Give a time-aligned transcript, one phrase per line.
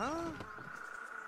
[0.00, 0.08] Huh?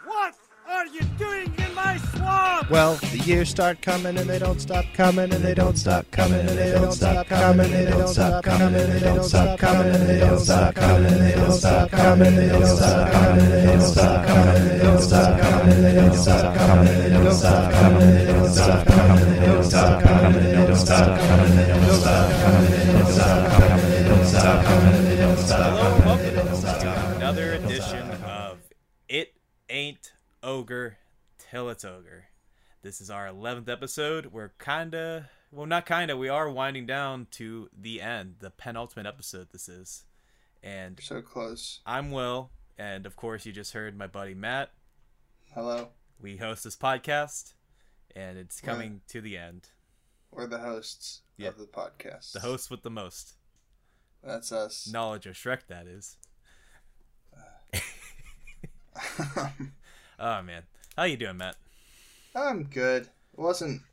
[0.07, 0.35] What
[0.67, 2.71] are you doing in my swamp?
[2.71, 6.41] Well, the years start coming and they don't stop coming and they don't stop coming
[6.41, 9.95] and they don't stop coming and they don't stop coming and they don't stop coming
[9.95, 13.45] and they don't stop coming and they don't stop coming and they don't stop coming
[13.45, 16.97] and they don't stop coming and they don't stop coming and they don't stop coming
[16.97, 20.33] and they don't stop coming and they don't stop coming and they don't stop coming
[20.33, 23.83] and they don't stop coming and they don't stop coming and they don't stop coming
[23.83, 26.32] and they don't stop coming and they don't stop coming
[30.43, 30.99] Ogre
[31.39, 32.25] Till It's Ogre.
[32.83, 34.27] This is our 11th episode.
[34.27, 39.49] We're kinda, well, not kinda, we are winding down to the end, the penultimate episode
[39.53, 40.05] this is.
[40.63, 41.81] And So close.
[41.87, 44.73] I'm Will, and of course, you just heard my buddy Matt.
[45.55, 45.91] Hello.
[46.21, 47.55] We host this podcast,
[48.15, 49.69] and it's coming to the end.
[50.31, 51.49] We're the hosts Yeah.
[51.49, 52.33] of the podcast.
[52.33, 53.35] The host with the most
[54.23, 54.89] That's us.
[54.89, 56.17] knowledge of Shrek, that is.
[57.37, 57.79] Uh.
[59.37, 59.73] Um,
[60.23, 60.63] Oh, man.
[60.97, 61.57] How you doing, Matt?
[62.35, 63.05] I'm good.
[63.33, 63.85] It wasn't.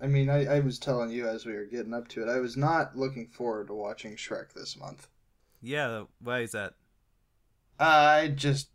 [0.00, 2.40] I mean, I, I was telling you as we were getting up to it, I
[2.40, 5.06] was not looking forward to watching Shrek this month.
[5.60, 6.74] Yeah, why is that?
[7.80, 8.70] I just.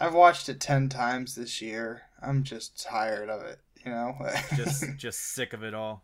[0.00, 2.02] I've watched it 10 times this year.
[2.22, 4.16] I'm just tired of it, you know?
[4.56, 6.02] Just, just sick of it all.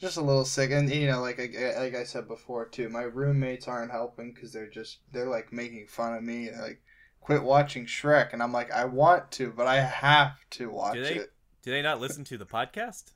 [0.00, 3.02] just a little sick and you know like I, like I said before too my
[3.02, 6.82] roommates aren't helping because they're just they're like making fun of me They're like
[7.28, 11.02] quit watching Shrek and I'm like I want to but I have to watch Do
[11.02, 13.12] they- it Do they not listen to the podcast?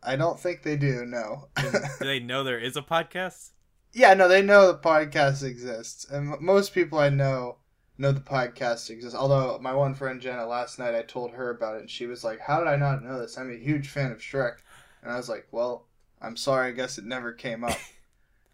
[0.00, 3.50] I don't think they do no Do they know there is a podcast?
[3.92, 7.56] yeah no they know the podcast exists and m- most people I know
[7.98, 11.74] know the podcast exists although my one friend Jenna last night I told her about
[11.74, 14.12] it and she was like how did I not know this I'm a huge fan
[14.12, 14.58] of Shrek
[15.02, 15.88] and I was like well
[16.22, 17.76] I'm sorry I guess it never came up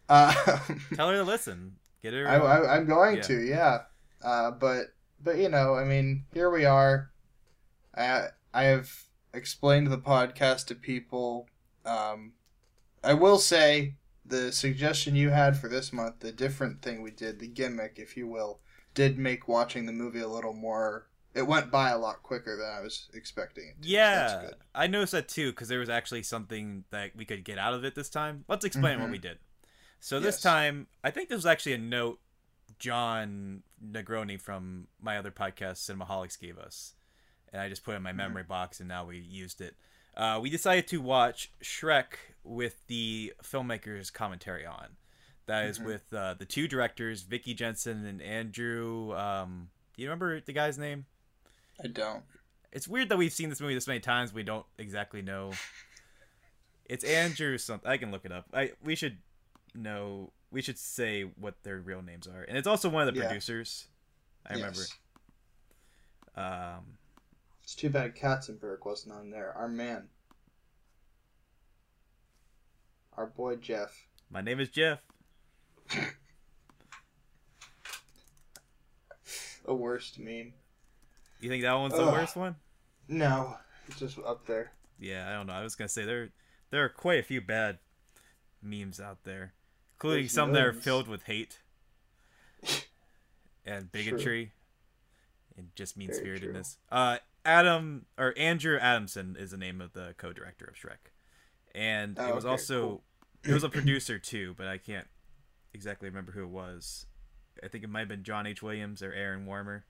[0.09, 0.33] uh,
[0.95, 1.75] Tell her to listen.
[2.01, 2.27] Get her.
[2.27, 3.21] I, I, I'm going Yeah.
[3.23, 3.77] to, yeah.
[4.25, 4.87] Uh, but
[5.23, 7.11] but you know, I mean, here we are.
[7.95, 8.91] I I have
[9.33, 11.47] explained the podcast to people.
[11.85, 12.33] Um,
[13.03, 17.39] I will say the suggestion you had for this month, the different thing we did,
[17.39, 18.59] the gimmick, if you will,
[18.95, 21.05] did make watching the movie a little more.
[21.35, 23.83] It went by a lot quicker than I was expecting it.
[23.83, 24.55] to, yeah, good.
[24.73, 27.83] I noticed that too because there was actually something that we could get out of
[27.83, 28.45] it this time.
[28.47, 29.11] Let's explain what Mhm.
[29.11, 29.37] we did.
[29.99, 30.41] So this Yes.
[30.41, 32.19] time, I think there was actually a note
[32.79, 36.93] Jon Negroni from my other podcast, Cinemaholics, gave us,
[37.51, 39.75] and I just put it in my memory box, and now we used it.
[40.15, 42.05] Uh, we decided to watch Shrek
[42.43, 44.95] with the filmmaker's commentary on.
[45.47, 45.85] That is Mhm.
[45.85, 49.13] with uh, the two directors, Vicky Jenson and Andrew.
[49.15, 51.05] Um, do you remember the guy's name?
[51.83, 52.23] I don't.
[52.71, 54.33] It's weird that we've seen this movie this many times.
[54.33, 55.51] We don't exactly know.
[56.87, 57.89] It's Andrew something.
[57.89, 58.45] I can look it up.
[58.53, 59.17] I we should
[59.73, 60.31] know.
[60.55, 63.27] We should say what their real names are, and it's also one of the Yeah.
[63.27, 63.89] producers.
[64.45, 64.79] I remember.
[66.33, 66.97] Um,
[67.61, 69.51] It's too bad Katzenberg wasn't on there.
[69.51, 70.07] Our man.
[73.17, 74.07] Our boy Jeff.
[74.29, 75.01] my name is Jeff.
[79.65, 80.53] The worst meme.
[81.41, 82.55] You think that one's the worst one?
[83.09, 84.71] No, it's just up there.
[84.99, 85.53] Yeah, I don't know.
[85.53, 86.29] I was gonna say there
[86.69, 87.79] there are quite a few bad
[88.61, 89.53] memes out there,
[89.95, 91.59] including some that are filled with hate
[93.65, 94.51] and bigotry
[95.57, 96.77] and just mean spiritedness.
[96.91, 101.11] Uh, Adam or Andrew Adamson is the name of the co-director of Shrek,
[101.73, 103.03] and Oh, it was okay, also cool.
[103.43, 105.07] it was a producer too, but I can't
[105.73, 107.05] exactly remember who it was.
[107.63, 108.61] I think it might have been John H.
[108.61, 109.85] Williams or Aron Warner.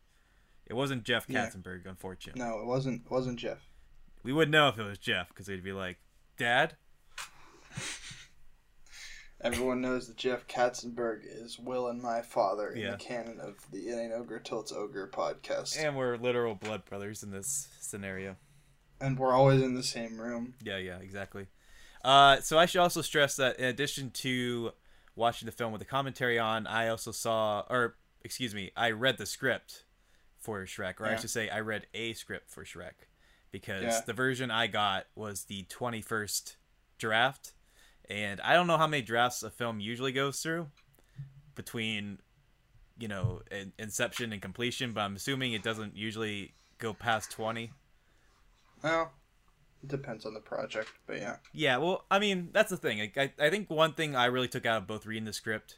[0.68, 1.46] It wasn't Jeff Yeah.
[1.48, 2.42] Katzenberg, unfortunately.
[2.42, 3.04] No, it wasn't.
[3.06, 3.70] It wasn't Jeff.
[4.24, 5.98] We would know if it was Jeff because we'd be like,
[6.38, 6.76] "Dad."
[9.46, 12.92] Everyone knows that Jeff Katzenberg is Will and my father in Yeah.
[12.92, 16.84] the canon of the It Ain't Ogre Till It's Ogre podcast, And we're literal blood
[16.86, 18.38] brothers in this scenario.
[19.00, 20.56] and we're always in the same room.
[20.64, 21.46] Yeah, yeah, exactly.
[22.04, 24.72] Uh, so I should also stress that in addition to
[25.16, 29.18] watching the film with the commentary on, I also saw, or excuse me, I read
[29.20, 29.84] the script
[30.40, 33.08] for Shrek, or I should say, I read a script for Shrek,
[33.52, 34.02] because Yeah.
[34.06, 36.56] the version I got was the 21st
[36.98, 37.54] draft,
[38.10, 40.68] and I don't know how many drafts a film usually goes through
[41.56, 42.20] between,
[43.00, 47.72] you know, in- inception and completion, but I'm assuming it doesn't usually go past 20.
[48.84, 49.12] Well,
[49.84, 51.38] it depends on the project, but yeah.
[51.54, 53.12] Yeah, well, I mean, that's the thing.
[53.16, 55.78] I, I think one thing I really took out of both reading the script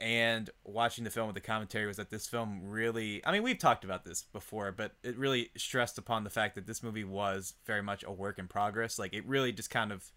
[0.00, 3.58] and watching the film with the commentary was that this film really I mean, we've
[3.58, 7.54] talked about this before, but it really stressed upon the fact that this movie was
[7.66, 8.98] very much a work in progress.
[8.98, 10.10] Like it really just kind of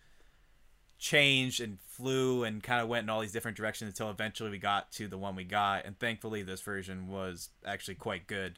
[1.04, 4.58] changed and flew and kind of went in all these different directions until eventually we
[4.58, 5.86] got to the one we got.
[5.86, 8.58] And thankfully this version was actually quite good.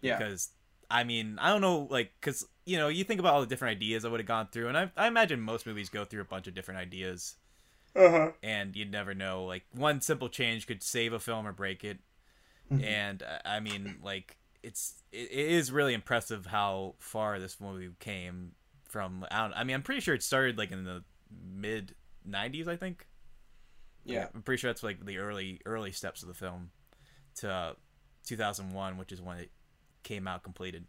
[0.00, 0.18] Yeah.
[0.18, 0.50] because
[0.90, 3.74] i mean i don't know like because you know you think about all the different
[3.74, 6.26] ideas i would have gone through and I, I imagine most movies go through a
[6.26, 7.36] bunch of different ideas.
[7.96, 8.32] Uh-huh.
[8.42, 11.98] and you'd never know like one simple change could save a film or break it.
[12.70, 17.90] And uh, i mean like it's it, it is really impressive how far this movie
[17.98, 18.52] came
[18.84, 21.02] from I, don't, I mean i'm pretty sure it started like in the
[21.42, 21.94] mid
[22.28, 23.06] 90s i think
[24.04, 24.28] Yeah.
[24.34, 26.70] i'm pretty sure that's like the early early steps of the film
[27.36, 27.72] to uh,
[28.26, 29.50] 2001 which is when it
[30.02, 30.84] came out completed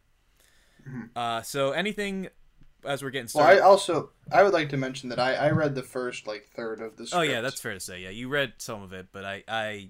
[1.15, 2.27] uh so anything
[2.85, 3.39] as we're getting Mm-hmm.
[3.39, 6.45] Well, I also I would like to mention that I, I read the first like
[6.55, 8.01] third of the Oh yeah, that's fair to say.
[8.01, 9.89] Yeah, you read some of it, but I I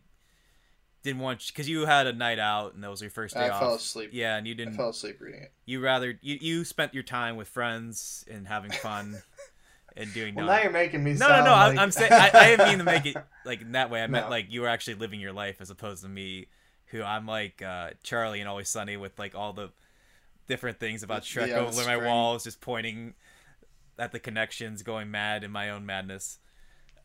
[1.03, 3.51] didn't want because you had a night out and that was your first day off.
[3.51, 3.59] I off.
[3.59, 4.11] fell asleep.
[4.13, 4.75] Yeah, and you didn't.
[4.75, 5.51] fell asleep reading it.
[5.65, 9.21] You rather you you spent your time with friends and having fun
[9.97, 10.35] and doing.
[10.35, 11.13] Well, non- now you're making me.
[11.13, 11.51] no, no, no.
[11.51, 11.77] Like...
[11.77, 14.01] I'm, saying I, I didn't mean to make it like in that way.
[14.03, 14.29] I meant No.
[14.31, 16.47] like you were actually living your life as opposed to me,
[16.87, 19.69] who I'm like uh, Charlie and Always Sunny with like all the
[20.47, 23.13] different things about The- Shrek the over my walls, just pointing
[23.97, 26.39] at the connections, going mad in my own madness.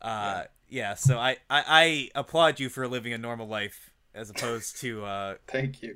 [0.01, 0.95] Uh, yeah.
[0.95, 5.35] So I, I I applaud you for living a normal life as opposed to uh,
[5.47, 5.95] Thank you.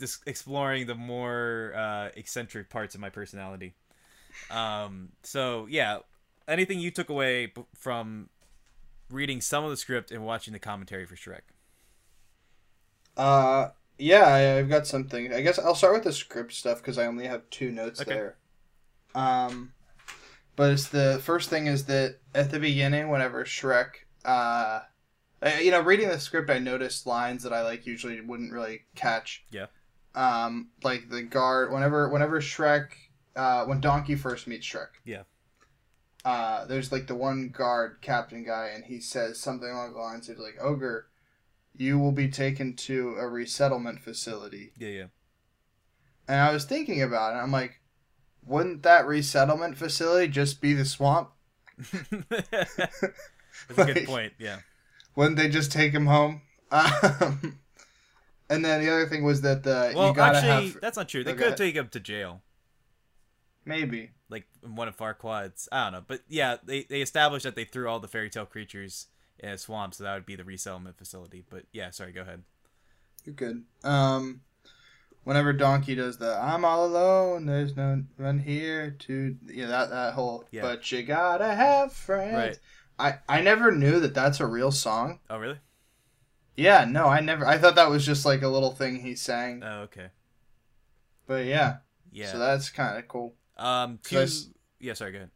[0.00, 3.74] just exploring the more uh, eccentric parts of my personality.
[4.50, 5.98] Um, so yeah,
[6.46, 8.30] anything you took away b- from
[9.10, 11.42] reading some of the script and watching the commentary for Shrek?
[13.16, 15.32] Uh, yeah, I, I've got something.
[15.32, 18.04] I guess I'll start with the script stuff because I only have two notes Okay.
[18.04, 18.38] there.
[19.14, 19.74] Um,
[20.56, 23.90] but it's the first thing is that at the beginning, whenever Shrek,
[24.24, 24.82] uh,
[25.42, 28.82] I, you know, reading the script, I noticed lines that I like usually wouldn't really
[28.96, 29.46] catch.
[29.50, 29.66] Yeah.
[30.14, 32.90] Um, like the guard, whenever whenever Shrek,
[33.38, 34.88] uh, when Donkey first meets Shrek.
[35.04, 35.22] Yeah.
[36.24, 40.28] Uh, there's like the one guard captain guy, and he says something along the lines
[40.28, 41.06] of like, "Ogre,
[41.76, 45.04] you will be taken to a resettlement facility." Yeah, yeah.
[46.26, 47.38] And I was thinking about it.
[47.38, 47.80] I'm like,
[48.44, 51.30] wouldn't that resettlement facility just be the swamp?
[52.28, 54.32] That's a good point.
[54.38, 54.58] Yeah.
[55.16, 56.42] Wouldn't they just take him home?
[56.70, 57.58] Um,
[58.50, 61.24] and then the other thing was that the Well, actually, have that's not true.
[61.24, 61.44] They Okay.
[61.44, 62.42] could take him to jail,
[63.68, 65.68] maybe like one of our quads.
[65.70, 68.46] I don't know, but yeah, they they established that they threw all the fairy tale
[68.46, 69.06] creatures
[69.38, 71.44] in a swamp, so that would be the resettlement facility.
[71.48, 72.42] But yeah, sorry, go ahead.
[73.24, 73.62] you're good.
[73.84, 74.40] Um,
[75.24, 80.14] whenever Donkey does the "I'm all alone, there's no one here to," yeah, that that
[80.14, 80.44] whole.
[80.50, 80.62] Yeah.
[80.62, 82.34] But you gotta have friends.
[82.34, 82.58] Right.
[82.98, 85.20] I I never knew that that's a real song.
[85.30, 85.58] Oh, really?
[86.56, 87.46] Yeah, no, I never.
[87.46, 89.62] I thought that was just like a little thing he sang.
[89.62, 90.08] Oh, okay.
[91.26, 91.76] But yeah,
[92.10, 92.32] Yeah.
[92.32, 93.34] so that's kind of cool.
[93.58, 93.98] Um.
[94.12, 94.50] I s-
[94.80, 94.94] Yeah.
[94.94, 95.12] Sorry.
[95.12, 95.30] Go ahead.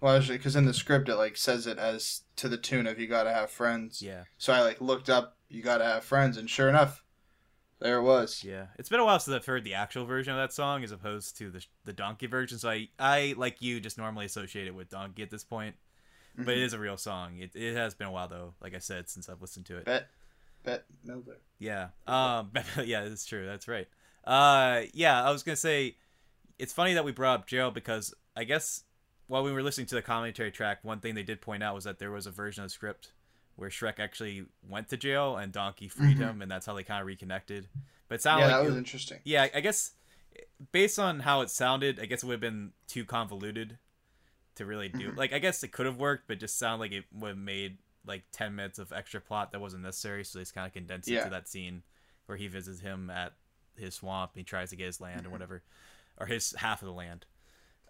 [0.00, 3.06] Well, because in the script it like says it as to the tune of "You
[3.06, 4.24] gotta have friends." Yeah.
[4.38, 7.02] So I like looked up "You gotta have friends," and sure enough,
[7.80, 8.44] there it was.
[8.44, 10.92] Yeah, it's been a while since I've heard the actual version of that song as
[10.92, 12.58] opposed to the the Donkey version.
[12.58, 15.76] So I, I like you, just normally associate it with Donkey at this point.
[16.38, 16.64] But it Mhm.
[16.64, 17.38] is a real song.
[17.38, 19.86] It, it has been a while though, like I said, since I've listened to it.
[19.86, 20.08] Bet,
[20.62, 21.36] Bette Midler.
[21.58, 21.88] Yeah.
[22.06, 22.50] Um.
[22.84, 23.46] yeah, that's true.
[23.46, 23.88] That's right.
[24.24, 24.82] Uh.
[24.92, 25.96] Yeah, I was gonna say,
[26.58, 28.84] it's funny that we brought up jail because I guess
[29.26, 31.84] while we were listening to the commentary track, one thing they did point out was
[31.84, 33.12] that there was a version of the script
[33.56, 36.30] where Shrek actually went to jail and Donkey freed Mhm.
[36.30, 37.68] him, and that's how they kind of reconnected.
[38.08, 39.20] But it sounded Yeah, like that it- was interesting.
[39.24, 39.92] yeah, I guess
[40.72, 43.78] based on how it sounded, I guess it would have been too convoluted
[44.56, 45.12] to really do.
[45.12, 45.16] Mhm.
[45.16, 47.78] Like, I guess it could have worked, but just sounded like it would have made
[48.04, 50.24] like ten minutes of extra plot that wasn't necessary.
[50.24, 51.82] So they just kind of condensed it to that scene
[52.26, 53.32] where he visits him at
[53.76, 54.32] his swamp.
[54.34, 55.32] And he tries to get his land or Mhm.
[55.32, 55.62] whatever,
[56.18, 57.26] or his half of the land.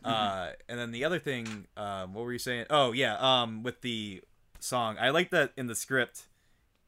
[0.05, 0.13] Mm-hmm.
[0.13, 2.67] Uh, and then the other thing, um, what were you saying?
[2.71, 4.23] Oh yeah, um, with the
[4.61, 6.25] song, I like that in the script,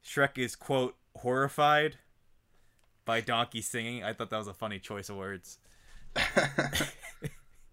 [0.04, 1.96] Shrek is quote horrified
[3.04, 4.04] by Donkey singing.
[4.04, 5.58] I thought that was a funny choice of words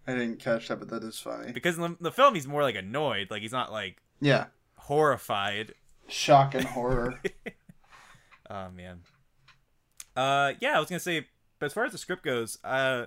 [0.08, 1.52] I didn't catch that, but that is funny.
[1.52, 4.46] because in the, the film he's more like annoyed, like he's not like Yeah,
[4.76, 5.74] horrified.
[6.08, 7.20] shock and horror.
[8.48, 9.00] Oh man.
[10.14, 11.26] Uh, yeah, I was gonna say,
[11.58, 13.06] but as far as the script goes, uh,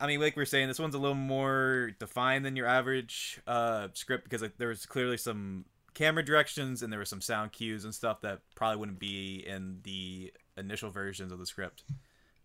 [0.00, 3.40] I mean, like we are saying, this one's a little more defined than your average
[3.46, 5.64] uh script because like, there was clearly some
[5.94, 9.80] camera directions and there were some sound cues and stuff that probably wouldn't be in
[9.82, 11.84] the initial versions of the script.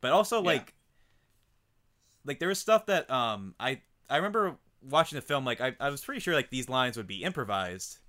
[0.01, 0.45] But also Yeah.
[0.47, 0.73] like,
[2.25, 5.89] like there was stuff that um I I remember watching the film like I I
[5.89, 7.99] was pretty sure like these lines would be improvised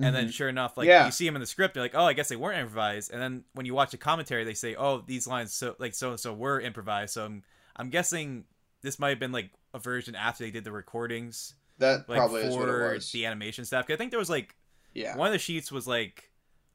[0.00, 0.32] and then Mhm.
[0.32, 1.04] sure enough like Yeah.
[1.06, 3.20] you see them in the script you're like oh i guess they weren't improvised and
[3.20, 6.20] then when you watch the commentary they say oh these lines so like so and
[6.20, 7.42] so were improvised so i'm
[7.80, 8.44] i'm guessing
[8.82, 12.48] this might have been like a version after they did the recordings That like probably
[12.48, 13.86] for the animation stuff.
[13.88, 14.54] I think there was like
[14.94, 15.16] yeah.
[15.16, 16.30] one of the sheets was like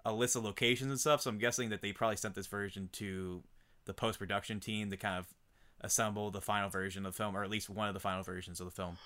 [0.06, 1.22] a list of locations and stuff.
[1.22, 3.44] So I'm guessing that they probably sent this version to
[3.86, 5.28] the post production team to kind of
[5.82, 8.60] assemble the final version of the film, or at least one of the final versions
[8.60, 8.98] of the film.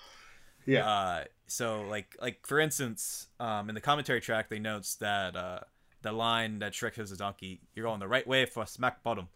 [0.66, 0.88] Yeah.
[0.88, 5.60] Uh, so like like for instance, um, in the commentary track, they notes that uh,
[6.02, 9.28] the line that Shrek says to Donkey, "You're going the right way for smack bottom."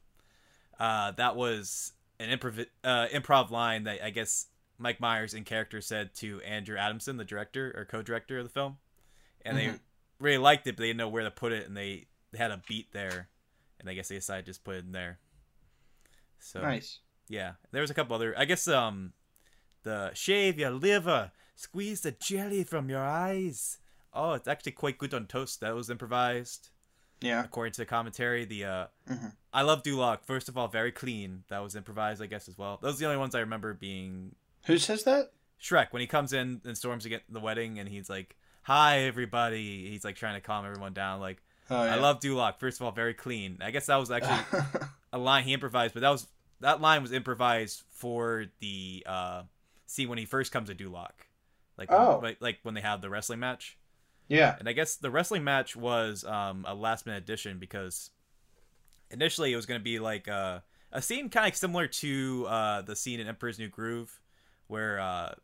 [0.78, 4.46] Uh, that was an improv uh, improv line that I guess
[4.78, 8.78] Mike Myers in character said to Andrew Adamson, the director or co-director of the film,
[9.42, 9.80] and they Mhm.
[10.18, 12.50] really liked it, but they didn't know where to put it, and they, they had
[12.50, 13.28] a beat there,
[13.80, 15.18] and I guess they decided to just put it in there.
[16.38, 17.00] So nice.
[17.28, 18.34] yeah, there was a couple other.
[18.38, 19.12] I guess um,
[19.82, 23.78] the shave your liver, squeeze the jelly from your eyes.
[24.12, 25.60] Oh, it's actually quite good on toast.
[25.60, 26.70] That was improvised,
[27.24, 27.44] Yeah.
[27.44, 28.44] according to the commentary.
[28.44, 29.32] The uh, Mhm.
[29.52, 30.24] I love Duloc.
[30.24, 31.44] First of all, very clean.
[31.48, 32.78] That was improvised, I guess, as well.
[32.82, 34.34] Those are the only ones I remember being
[34.66, 35.32] Who says that?
[35.60, 39.88] Shrek when he comes in and storms against the wedding, and he's like, "Hi, everybody."
[39.90, 41.20] He's like trying to calm everyone down.
[41.20, 42.58] Like, Oh, I love Duloc.
[42.58, 43.58] First of all, very clean.
[43.62, 44.60] I guess that was actually
[45.12, 46.26] a line he improvised, but that was
[46.60, 49.42] that line was improvised for the uh,
[49.86, 51.10] scene when he first comes to Duloc,
[51.78, 52.20] like Oh.
[52.22, 53.78] like, like when they have the wrestling match.
[54.28, 54.56] Yeah.
[54.58, 58.10] And I guess the wrestling match was um, a last minute addition because
[59.10, 60.60] initially it was going to be like uh,
[60.92, 64.20] a scene kind of similar to uh, the scene in Emperor's New Groove,
[64.66, 65.34] where uh,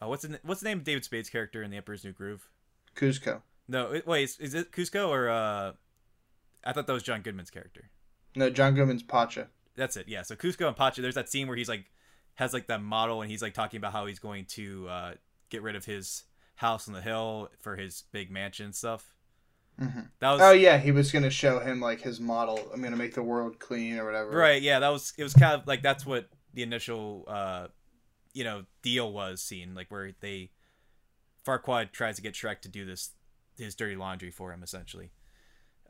[0.00, 2.48] uh, what's the, what's the name of David Spade's character in the Emperor's New Groove?
[2.94, 3.42] Kuzco.
[3.66, 5.72] No, it, wait, is, is it Kuzco or uh,
[6.64, 7.90] I thought that was John Goodman's character.
[8.36, 9.48] No, John Goodman's Pacha.
[9.76, 10.08] That's it.
[10.08, 10.22] Yeah.
[10.22, 11.86] So Kuzco and Pacha, there's that scene where he's like
[12.34, 15.12] has like that model and he's like talking about how he's going to uh,
[15.50, 16.24] get rid of his
[16.56, 19.14] house on the hill for his big mansion stuff.
[19.80, 20.10] Mhm.
[20.20, 22.70] That was Oh yeah, he was gonna show him like his model.
[22.72, 24.30] I'm gonna make the world clean or whatever.
[24.30, 24.62] right.
[24.62, 27.68] Yeah, that was it was kind of like that's what the initial uh,
[28.32, 30.50] you know deal was seen like where they
[31.44, 33.10] Farquaad tries to get Shrek to do this
[33.58, 35.10] his dirty laundry for him essentially.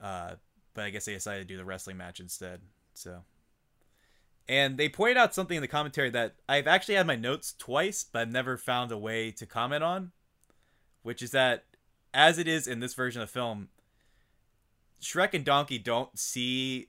[0.00, 0.36] Uh,
[0.74, 2.60] but I guess they decided to do the wrestling match instead.
[2.94, 3.24] So.
[4.46, 8.04] And they pointed out something in the commentary that I've actually had my notes twice,
[8.04, 10.12] but I've never found a way to comment on,
[11.04, 11.64] which is that
[12.12, 13.68] as it is in this version of the film,
[15.00, 16.88] Shrek and Donkey don't see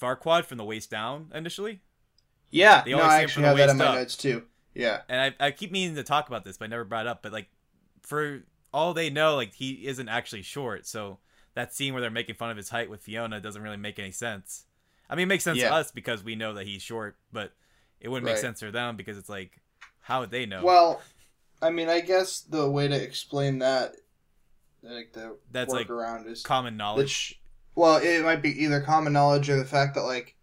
[0.00, 1.80] Farquaad from the waist down initially.
[2.50, 2.82] Yeah.
[2.84, 3.94] They no, I actually have that in my up.
[3.96, 4.44] notes too.
[4.74, 5.00] Yeah.
[5.08, 7.22] And I, I keep meaning to talk about this, but I never brought it up.
[7.22, 7.48] But like,
[8.02, 10.86] for all they know, like he isn't actually short.
[10.86, 11.18] So
[11.54, 14.12] that scene where they're making fun of his height with Fiona doesn't really make any
[14.12, 14.66] sense.
[15.08, 15.70] I mean, it makes sense Yeah.
[15.70, 17.52] to us because we know that he's short, but
[18.00, 19.60] it wouldn't make sense for them because it's like,
[20.00, 20.62] how would they know?
[20.62, 21.00] Well,
[21.62, 23.96] I mean, I guess the way to explain that,
[24.82, 27.10] like the That's, like, workaround is common knowledge.
[27.10, 27.34] sh-
[27.74, 30.36] well, it might be either common knowledge or the fact that like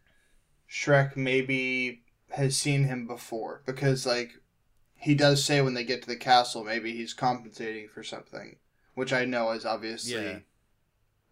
[0.70, 4.34] Shrek maybe has seen him before because like
[4.96, 8.58] he does say when they get to the castle maybe he's compensating for something,
[8.96, 10.40] which I know is obviously Yeah.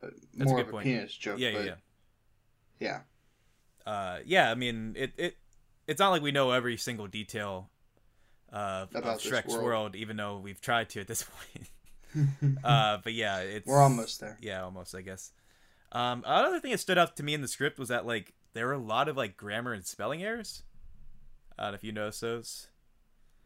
[0.03, 0.83] a more good of a point.
[0.85, 1.39] penis joke.
[1.39, 1.65] yeah, yeah, but
[2.79, 3.01] yeah.
[3.85, 3.91] yeah.
[3.91, 5.37] uh, yeah, I mean, it, it
[5.87, 7.69] it's not like we know every single detail
[8.53, 9.63] uh, of About this Shrek's world.
[9.63, 9.95] world.
[9.95, 11.23] even though we've tried to at this
[12.13, 12.57] point.
[12.63, 14.37] uh, but yeah, it's We're almost there.
[14.41, 15.31] Yeah, almost, I guess.
[15.93, 18.67] Um, another thing that stood out to me in the script was that like there
[18.67, 20.63] were a lot of like grammar and spelling errors.
[21.57, 22.67] I don't know if you noticed those.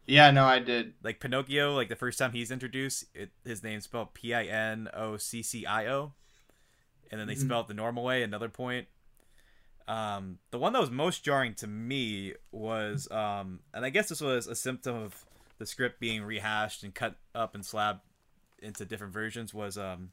[0.06, 0.94] Yeah, no, I did.
[1.02, 4.88] Like Pinocchio, like the first time he's introduced, it, his name's spelled P I N
[4.94, 6.12] O C C I O,
[7.10, 7.40] and then they Mhm.
[7.46, 8.22] spell it the normal way.
[8.22, 8.86] Another point.
[9.88, 14.20] Um, the one that was most jarring to me was, um, and I guess this
[14.20, 15.24] was a symptom of
[15.58, 18.00] the script being rehashed and cut up and slabbed
[18.60, 19.54] into different versions.
[19.54, 20.10] Was um,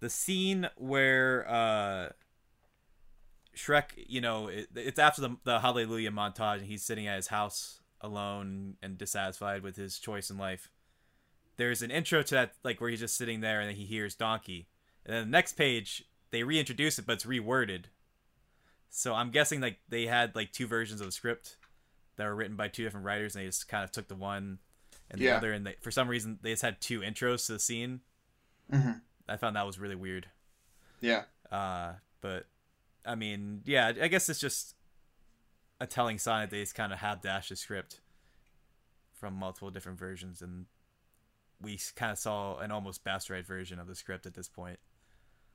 [0.00, 2.08] the scene where uh,
[3.56, 7.28] Shrek, you know, it, it's after the, the Hallelujah montage, and he's sitting at his
[7.28, 10.70] house alone and dissatisfied with his choice in life.
[11.56, 14.14] There's an intro to that, like where he's just sitting there and then he hears
[14.14, 14.68] Donkey,
[15.04, 17.86] and then the next page they reintroduce it, but it's reworded.
[18.90, 21.56] So I'm guessing like they had like two versions of the script
[22.16, 24.58] that were written by two different writers, and they just kind of took the one
[25.10, 25.36] and the Yeah.
[25.36, 28.00] other, and they, for some reason they just had two intros to the scene.
[28.70, 28.92] hmm
[29.28, 30.26] I found that was really weird.
[31.00, 31.22] Yeah.
[31.50, 32.46] Uh, but
[33.06, 34.74] I mean, yeah, I guess it's just
[35.80, 38.00] a telling sign that they just kind of habdash the script
[39.14, 40.66] from multiple different versions, and
[41.60, 44.78] we kind of saw an almost bastardized version of the script at this point.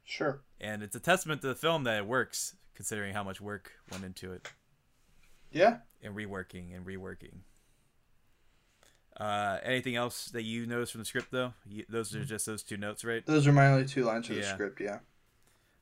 [0.03, 0.41] Sure.
[0.61, 4.03] And it's a testament to the film that it works, considering how much work went
[4.03, 4.47] into it,
[5.51, 5.77] Yeah.
[6.03, 7.39] and reworking and reworking.
[9.17, 11.53] Uh, anything else that you noticed from the script, though?
[11.65, 13.25] You, those are just those two notes, right?
[13.25, 14.81] Those are my only two lines of the script.
[14.81, 14.99] Yeah.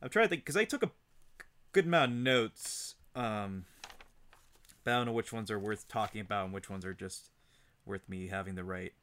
[0.01, 0.91] I'm trying to think because I took a
[1.71, 2.95] good amount of notes.
[3.15, 3.65] Um,
[4.83, 7.29] but I don't know which ones are worth talking about and which ones are just
[7.85, 8.93] worth me having the right.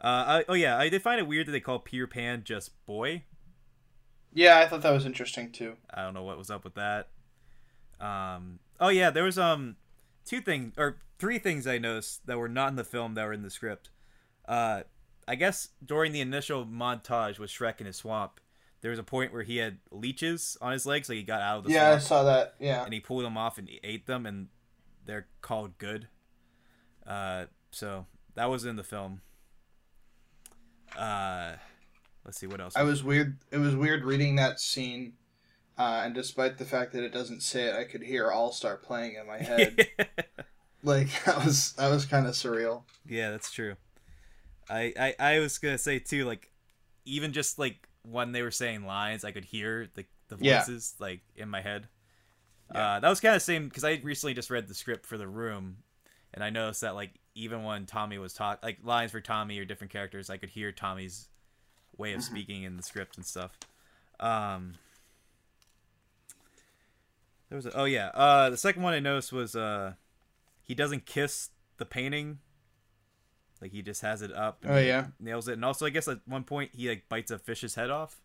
[0.00, 2.70] Uh, I, oh yeah, I did find it weird that they call Peter Pan just
[2.86, 3.24] boy.
[4.32, 5.76] Yeah, I thought that was interesting too.
[5.92, 7.08] I don't know what was up with that.
[8.00, 8.58] Um.
[8.78, 9.76] Oh yeah, there was um
[10.24, 13.32] two things or three things I noticed that were not in the film that were
[13.32, 13.90] in the script.
[14.46, 14.82] Uh,
[15.26, 18.40] I guess during the initial montage with Shrek in his swamp,
[18.80, 21.58] there was a point where he had leeches on his legs, like he got out
[21.58, 22.54] of the yeah, I saw that.
[22.60, 22.84] Yeah.
[22.84, 24.48] and he pulled them off and he ate them, and
[25.04, 26.08] they're called good.
[27.06, 29.22] Uh, so that was in the film.
[30.96, 31.54] Uh,
[32.24, 32.76] let's see what else.
[32.76, 33.38] I was weird.
[33.50, 35.14] It was weird reading that scene,
[35.78, 38.76] uh, and despite the fact that it doesn't say it, I could hear All Star
[38.76, 39.78] playing in my head.
[40.82, 42.82] like that was that was kind of surreal.
[43.08, 43.76] Yeah, that's true.
[44.68, 46.50] I, I I was gonna say too, like
[47.04, 50.68] even just like when they were saying lines, I could hear the the Yeah.
[50.68, 51.88] voices like in my head.
[52.74, 55.28] Uh, that was kind of same because I recently just read the script for the
[55.28, 55.78] room,
[56.34, 59.64] and I noticed that like even when Tommy was talk like lines for Tommy or
[59.64, 61.28] different characters, I could hear Tommy's
[61.96, 63.58] way of speaking in the script and stuff.
[64.20, 64.74] Um,
[67.48, 69.94] there was a, oh yeah, uh, the second one I noticed was uh,
[70.62, 72.38] he doesn't kiss the painting.
[73.60, 74.64] Like he just has it up.
[74.64, 75.06] And Oh, yeah?
[75.18, 75.54] nails it.
[75.54, 78.20] And also, I guess at one point he like bites a fish's head off.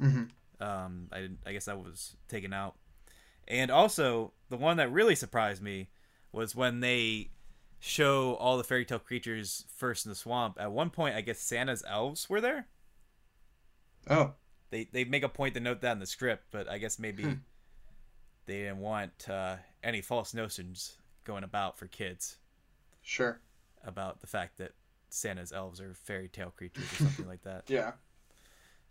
[0.00, 0.30] Mhm.
[0.60, 1.40] Um, I didn't.
[1.44, 2.76] I guess that was taken out.
[3.48, 5.88] And also, the one that really surprised me
[6.30, 7.30] was when they
[7.80, 10.56] show all the fairy tale creatures first in the swamp.
[10.60, 12.66] At one point, I guess Santa's elves were there.
[14.08, 14.34] Oh,
[14.70, 17.24] They they make a point to note that in the script, but I guess maybe
[17.24, 17.32] Hmm.
[18.52, 22.36] They didn't want uh, any false notions going about for kids
[23.00, 23.40] sure.
[23.82, 24.72] about the fact that
[25.08, 27.64] Santa's elves are fairy tale creatures or something like that.
[27.68, 27.92] Yeah.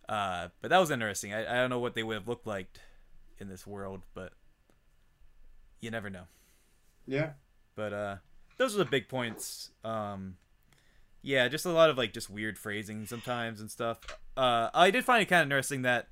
[0.10, 1.32] Uh, but that was interesting.
[1.32, 2.80] I, I don't know what they would have looked like
[3.38, 4.34] in this world, but
[5.80, 6.24] you never know.
[7.06, 7.34] Yeah.
[7.76, 8.16] But uh,
[8.58, 9.70] those are the big points.
[9.86, 10.38] Um,
[11.22, 14.00] yeah, just a lot of like just weird phrasing sometimes and stuff.
[14.36, 16.08] Uh, I did find it kind of interesting that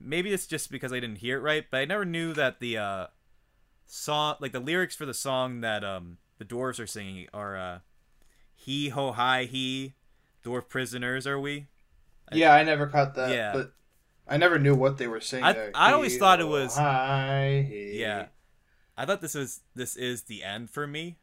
[0.00, 2.78] maybe it's just because I didn't hear it right, but I never knew that the
[2.78, 3.06] uh,
[3.86, 7.78] song, like the lyrics for the song that um, the dwarves are singing, are uh,
[8.54, 9.94] "He ho hi he,
[10.44, 11.66] dwarf prisoners are we."
[12.32, 13.30] Yeah, I never caught that.
[13.30, 13.52] Yeah.
[13.54, 13.72] But
[14.26, 15.44] I never knew what they were saying.
[15.44, 15.70] I- there.
[15.74, 17.66] I always thought it was- Hi.
[17.66, 17.92] hey.
[17.94, 18.26] Yeah,
[18.96, 21.18] I thought this was this is the end for me.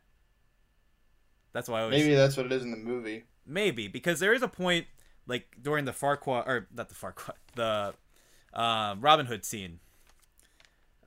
[1.54, 3.24] That's why I was Maybe that's what it is in the movie.
[3.46, 4.88] maybe because there is a point
[5.28, 7.94] like during the Farquaad or not the Farquaad the
[8.56, 9.80] uh, Robin Hood scene.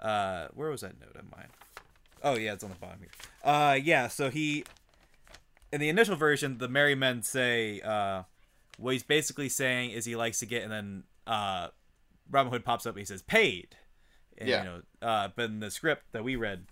[0.00, 1.48] Uh, where was that note of mine?
[2.22, 3.10] Oh yeah, it's on the bottom here.
[3.42, 4.08] Uh, yeah.
[4.08, 4.64] So he
[5.72, 8.22] in the initial version, the Merry Men say uh,
[8.78, 11.68] what he's basically saying is he likes to get, and then uh,
[12.30, 13.76] Robin Hood pops up and he says paid.
[14.36, 14.62] And, Yeah.
[14.62, 16.66] You know, uh, but in the script that we read,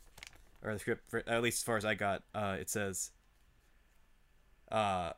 [0.62, 3.10] or the script, for, at least as far as I got, uh, it says,
[4.70, 5.12] uh,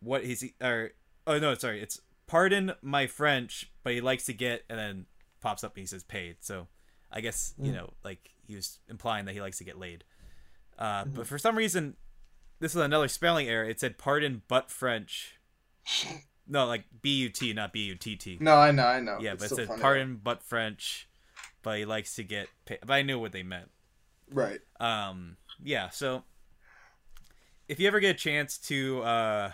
[0.00, 0.92] what he's or
[1.26, 5.06] oh no, sorry, it's pardon my French, but he likes to get, and then
[5.40, 6.36] pops up and he says paid.
[6.40, 6.68] So
[7.12, 10.04] I guess you know, like he was implying that he likes to get laid.
[10.78, 11.96] Uh, But for some reason,
[12.60, 13.64] this is another spelling error.
[13.64, 15.38] It said pardon but French.
[16.46, 18.38] No, like B U T, not B U T T.
[18.40, 19.18] No, I know, I know.
[19.20, 19.80] Yeah, It's but it said funny.
[19.82, 21.08] pardon but French,
[21.62, 22.80] but he likes to get paid.
[22.84, 23.70] But I knew what they meant.
[24.30, 24.60] Right.
[24.80, 26.24] Um, yeah, so
[27.68, 29.50] if you ever get a chance to uh,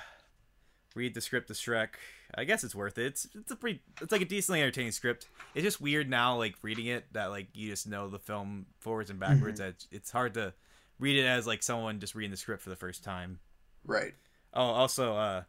[0.95, 1.91] read the script of Shrek,
[2.35, 3.07] I guess it's worth it.
[3.07, 5.27] It's it's a pretty it's like a decently entertaining script.
[5.55, 9.11] It's just weird now, like reading it, that like you just know the film forwards
[9.11, 9.61] and backwards.
[9.61, 10.55] That it's hard to
[10.99, 13.41] read it as like someone just reading the script for the first time.
[13.85, 14.15] Right.
[14.53, 15.43] Oh, also, uh,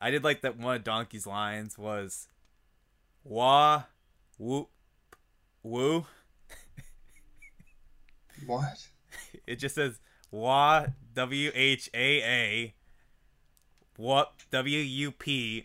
[0.00, 2.28] I did like that one of Donkey's lines was,
[3.24, 3.84] "Wah,
[4.38, 4.68] whoop,
[5.62, 6.06] woo."
[8.46, 8.88] What?
[9.46, 9.98] It just says
[10.30, 12.74] Wah W H A A
[13.96, 15.64] Whoop W U P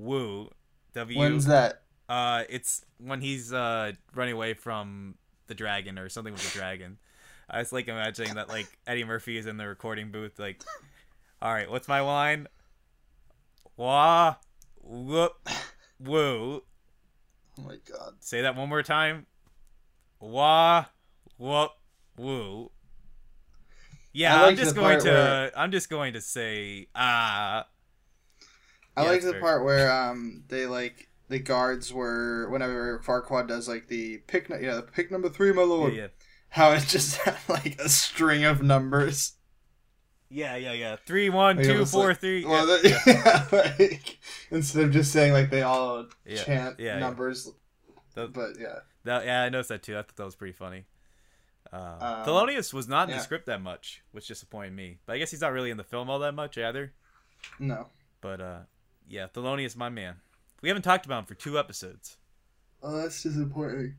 [0.00, 0.48] Woo
[0.94, 1.82] W When's that?
[2.08, 5.14] uh it's when he's uh running away from
[5.46, 6.98] the dragon or something with the dragon.
[7.48, 10.62] I was like imagining that like Eddie Murphy is in the recording booth like
[11.42, 12.46] Alright, what's my line?
[13.76, 14.36] Wah
[14.82, 15.32] whoop
[15.98, 16.62] woo.
[17.58, 18.14] Oh my god.
[18.20, 19.26] Say that one more time.
[20.20, 20.86] Wah
[21.38, 21.72] whoop
[22.16, 22.70] woo.
[24.12, 27.66] Yeah, I'm just going to where- I'm just going to say ah
[29.00, 33.48] I Yeah, like the very- part where um they like the guards were whenever Farquaad
[33.48, 36.08] does like the pick nu- yeah the pick number three my lord yeah.
[36.48, 39.34] how it just had like a string of numbers
[40.32, 40.96] Yeah, yeah, yeah.
[41.06, 42.44] Three, one, Like, two, four, like- three.
[42.44, 44.18] well, yeah, the- yeah, like,
[44.52, 46.98] instead of just saying like they all Yeah, chant yeah, yeah.
[47.00, 47.50] numbers
[48.14, 49.94] The- but yeah That, yeah, I noticed that too.
[49.98, 50.84] I thought that was pretty funny.
[51.72, 53.16] Uh, Um, Thelonious was not in yeah.
[53.18, 54.98] the script that much, which disappointed me.
[55.06, 56.92] But I guess he's not really in the film all that much either.
[57.58, 57.86] No.
[58.20, 58.58] But uh,
[59.10, 60.16] yeah, Thelonious, my man.
[60.62, 62.16] We haven't talked about him for two episodes.
[62.82, 63.96] Oh, that's disappointing.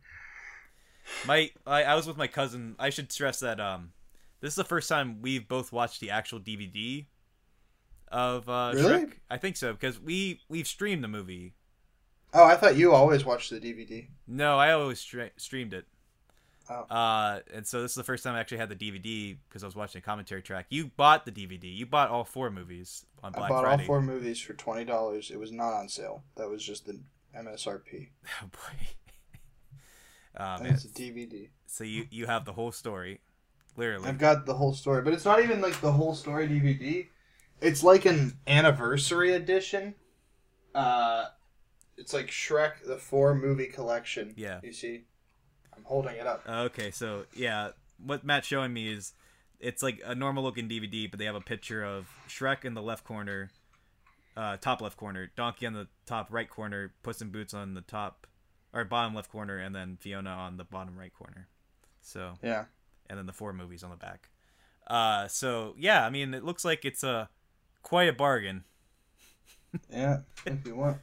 [1.28, 2.76] My I, I was with my cousin.
[2.80, 3.92] I should stress that um,
[4.40, 7.06] this is the first time we've both watched the actual DVD
[8.08, 9.06] of uh, Really?
[9.06, 9.14] Shrek.
[9.30, 11.54] I think so because we we've streamed the movie.
[12.34, 14.08] Oh, I thought you always watched the DVD.
[14.26, 15.86] No, I always stre- streamed it.
[16.72, 16.94] Oh.
[16.96, 19.68] Uh, and so this is the first time I actually had the DVD because I
[19.68, 20.68] was watching a commentary track.
[20.70, 21.64] You bought the DVD.
[21.76, 23.84] You bought all four movies on Black I bought Friday.
[23.84, 25.32] all four movies for twenty dollars.
[25.32, 26.24] It was not on sale.
[26.38, 27.00] That was just the
[27.38, 28.10] MSRP.
[28.44, 28.88] Oh boy.
[30.64, 30.74] Man.
[30.74, 31.50] it's a DVD.
[31.68, 33.20] So you you have the whole story,
[33.76, 34.08] literally.
[34.08, 37.08] I've got the whole story, but it's not even like the whole story DVD.
[37.60, 39.94] It's like an anniversary edition.
[40.74, 41.26] Uh,
[41.98, 44.34] it's like Shrek the four movie collection.
[44.36, 44.60] Yeah.
[44.64, 45.04] You see,
[45.82, 46.44] I'm holding it up.
[46.48, 47.70] Okay, so yeah,
[48.04, 49.14] what Matt's showing me is
[49.60, 52.82] it's like a normal looking DVD, but they have a picture of Shrek in the
[52.82, 53.50] left corner,
[54.38, 57.82] uh, top left corner, Donkey on the top right corner, Puss in Boots on the
[57.82, 58.28] top
[58.74, 61.48] or bottom left corner, and then Fiona on the bottom right corner.
[62.02, 62.66] So Yeah.
[63.10, 64.30] and then the four movies on the back.
[64.88, 67.30] Uh, so yeah, I mean, it looks like it's a
[67.84, 68.64] quite a bargain.
[69.90, 70.22] Yeah.
[70.46, 70.98] If you want,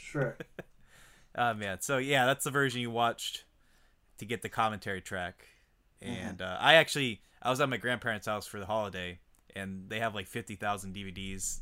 [0.00, 0.34] Shrek.
[1.36, 3.44] Oh man, so yeah, that's the version you watched
[4.18, 5.46] to get the commentary track.
[6.00, 9.18] And uh, I actually I was at my grandparents' house for the holiday,
[9.54, 11.60] and they have like fifty thousand DVDs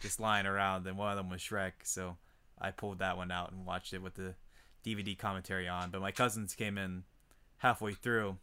[0.00, 1.72] just lying around, and one of them was Shrek.
[1.84, 2.16] So
[2.60, 4.34] I pulled that one out and watched it with the
[4.84, 5.90] DVD commentary on.
[5.90, 7.04] But my cousins came in
[7.58, 8.38] halfway through,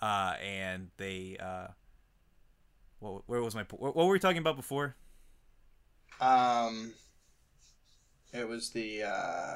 [0.00, 1.68] uh, and they uh,
[3.00, 4.94] what, where was my what were we talking about before?
[6.20, 6.92] Um,
[8.32, 9.54] it was the uh,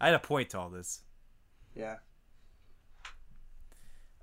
[0.00, 1.02] I had a point to all this.
[1.74, 1.96] yeah.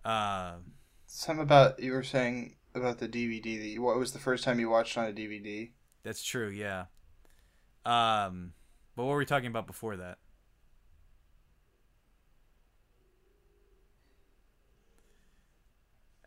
[0.04, 0.74] Um.
[1.08, 3.58] Something about you were saying about the DVD.
[3.60, 5.72] That you, what was the first time you watched on a DVD?
[6.04, 6.86] That's true, yeah.
[7.86, 8.54] Um,
[8.96, 10.18] but what were we talking about before that?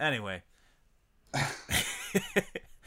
[0.01, 0.43] Anyway,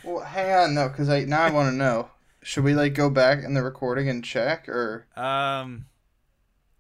[0.04, 2.10] Well, hang on, no, because I now I want to know.
[2.42, 5.86] Should we like go back in the recording and check, or um,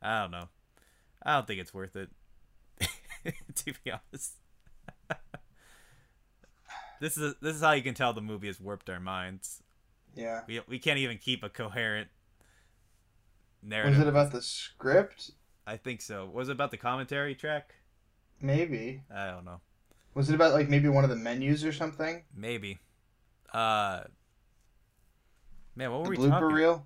[0.02, 0.50] I don't know.
[1.24, 2.10] I don't think it's worth it.
[3.56, 4.34] to be honest,
[7.00, 9.62] this is this is how you can tell the movie has warped our minds.
[10.16, 10.42] yeah?
[10.48, 12.10] We we can't even keep a coherent
[13.62, 13.98] narrative.
[13.98, 15.32] Was it about the script?
[15.68, 16.30] I think so.
[16.32, 17.76] Was it about the commentary track?
[18.42, 19.04] Maybe.
[19.14, 19.62] I don't know.
[20.16, 22.24] Was it about like maybe one of the menus or something?
[22.36, 22.80] Maybe.
[23.54, 24.02] Uh
[25.76, 26.48] Man, what were The we blooper talking?
[26.56, 26.86] reel.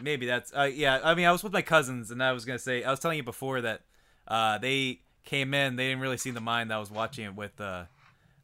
[0.00, 2.58] Maybe that's uh yeah, I mean I was with my cousins and I was to
[2.58, 3.82] say I was telling you before that
[4.26, 7.34] uh they came in, they didn't really see the mind that I was watching it
[7.34, 7.84] with uh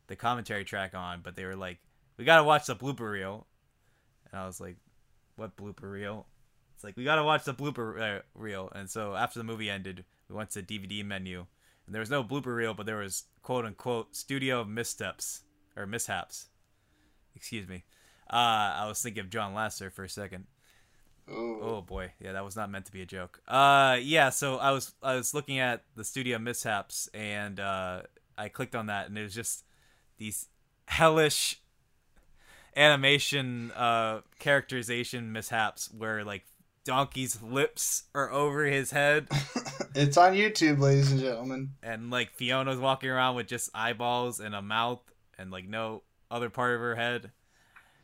[0.06, 1.78] the commentary track on, but they were like,
[2.18, 3.46] "We got to watch the blooper reel."
[4.30, 4.76] And I was like,
[5.36, 6.26] "What blooper reel?"
[6.74, 9.70] It's like, "We got to watch the blooper uh, reel." And so after the movie
[9.70, 11.46] ended, we went to the DVD menu
[11.86, 15.42] and there was no blooper reel, but there was quote unquote studio missteps
[15.76, 16.48] or mishaps.
[17.34, 17.84] Excuse me.
[18.30, 20.46] Uh, I was thinking of John Lasseter for a second.
[21.30, 21.60] Ooh.
[21.62, 23.40] Oh boy, yeah, that was not meant to be a joke.
[23.48, 28.02] Uh, yeah, so I was I was looking at the studio mishaps and uh,
[28.36, 29.64] I clicked on that and it was just
[30.18, 30.48] these
[30.86, 31.60] hellish
[32.76, 36.44] animation uh characterization mishaps where like
[36.84, 39.28] Donkey's lips are over his head
[39.94, 41.70] it's on YouTube, ladies and gentlemen.
[41.82, 45.00] and like Fiona's walking around with just eyeballs and a mouth
[45.38, 47.30] and like no other part of her head.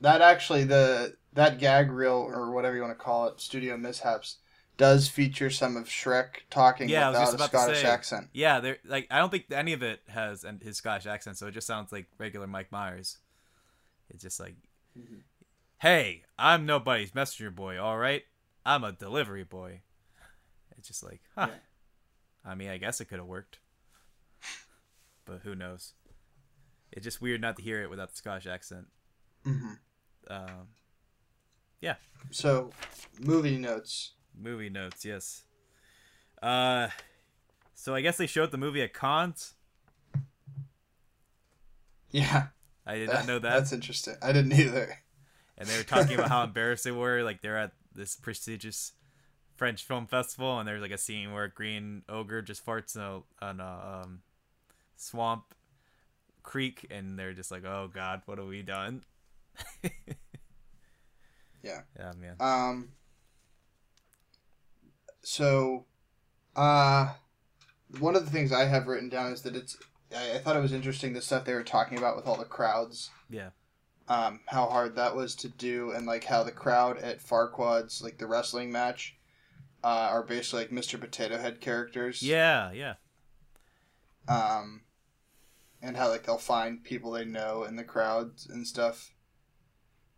[0.01, 4.39] That actually the that gag reel or whatever you want to call it, studio mishaps,
[4.77, 7.83] does feature some of Shrek talking Yeah, I was without just a about to Scottish
[7.83, 7.89] say.
[7.89, 8.29] accent.
[8.33, 11.47] Yeah, there like I don't think any of it has an, his Scottish accent, so
[11.49, 13.19] it just sounds like regular Mike Myers.
[14.11, 14.57] It's just like,
[15.79, 18.25] "Hey, I'm nobody's messenger boy, all right?
[18.65, 19.83] I'm a delivery boy."
[20.79, 21.49] It's just like, huh.
[22.45, 23.59] I mean, I guess it could have worked,
[25.25, 25.95] but who knows?
[26.93, 28.89] It's just weird not to hear it without the Scottish accent.
[29.45, 29.73] hmm
[30.29, 30.69] Um,
[31.81, 31.95] yeah,
[32.31, 32.71] So,
[33.19, 34.13] movie notes.
[34.39, 35.43] movie notes, yes.
[36.43, 36.89] Uh,
[37.75, 39.55] so I guess they showed the movie at Cannes.
[42.11, 42.49] Yeah,
[42.87, 43.51] I did not know that.
[43.51, 44.17] That's interesting.
[44.23, 44.99] I didn't either.
[45.59, 47.23] and they were talking about how embarrassed they were.
[47.23, 48.93] Like they're at this prestigious
[49.57, 53.03] French film festival, and there's like a scene where a green ogre just farts in
[53.03, 54.21] a, on a um,
[54.97, 55.55] swamp
[56.43, 59.05] creek, and they're just like, "Oh God, what have we done?"
[61.63, 61.83] Yeah.
[61.99, 62.37] Yeah, man.
[62.41, 62.93] Um.
[65.23, 65.87] So,
[66.57, 67.15] Uh,
[67.99, 69.77] one of the things I have written down is that it's.
[70.15, 72.45] I, I thought it was interesting the stuff they were talking about with all the
[72.45, 73.11] crowds.
[73.29, 73.51] Yeah.
[74.09, 78.19] Um, how hard that was to do, and like how the crowd at Farquaad's like
[78.19, 79.17] the wrestling match,
[79.85, 80.99] uh, are basically like Mr.
[81.01, 82.21] Potato Head characters.
[82.23, 82.95] Yeah, yeah.
[84.29, 84.83] Um,
[85.81, 89.13] and how like they'll find people they know in the crowds and stuff.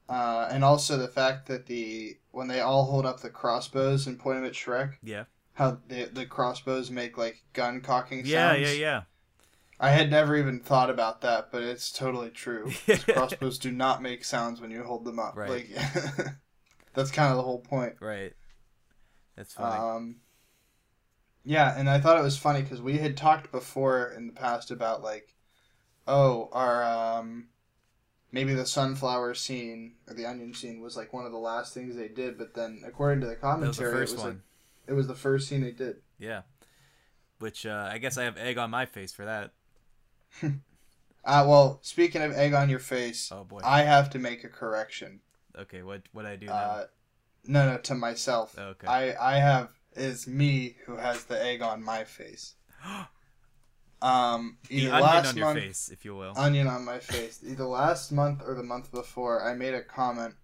[0.09, 4.19] Uh, and also the fact that the when they all hold up the crossbows and
[4.19, 5.25] point them at Shrek, Yeah.
[5.55, 8.61] how the the crossbows make like gun cocking Yeah, sounds.
[8.61, 8.75] yeah, yeah.
[8.81, 9.03] Yeah.
[9.81, 12.71] I had never even thought about that, but it's totally true.
[13.09, 15.37] crossbows do not make sounds when you hold them up.
[15.37, 15.51] Right.
[15.51, 15.71] Like
[16.95, 17.95] that's kind of the whole point.
[18.01, 18.33] Right.
[19.37, 19.77] That's funny.
[19.79, 20.17] Um,
[21.45, 24.71] yeah, and I thought it was funny because we had talked before in the past
[24.71, 25.35] about like,
[26.07, 27.49] oh, our um,
[28.33, 31.95] maybe the sunflower scene or the onion scene was like one of the last things
[31.95, 34.33] they did, but then according to the that was the commentary, first it was one.
[34.33, 34.41] like
[34.89, 35.97] it was the first scene they did.
[36.19, 36.43] Yeah.
[37.39, 39.53] Which uh, I guess I have egg on my face for that.
[41.25, 43.61] Uh, well, speaking of egg on your face, Oh boy.
[43.63, 45.21] I have to make a correction.
[45.57, 46.53] Okay, what what I do now?
[46.55, 46.85] Uh,
[47.47, 48.59] no, no, to myself.
[48.59, 48.89] okay.
[48.89, 52.57] I I have is me who has the egg on my face.
[54.03, 56.33] Um, the onion last on your month, face, if you will.
[56.37, 57.41] onion on my face.
[57.47, 60.35] Either last month or the month before, I made a comment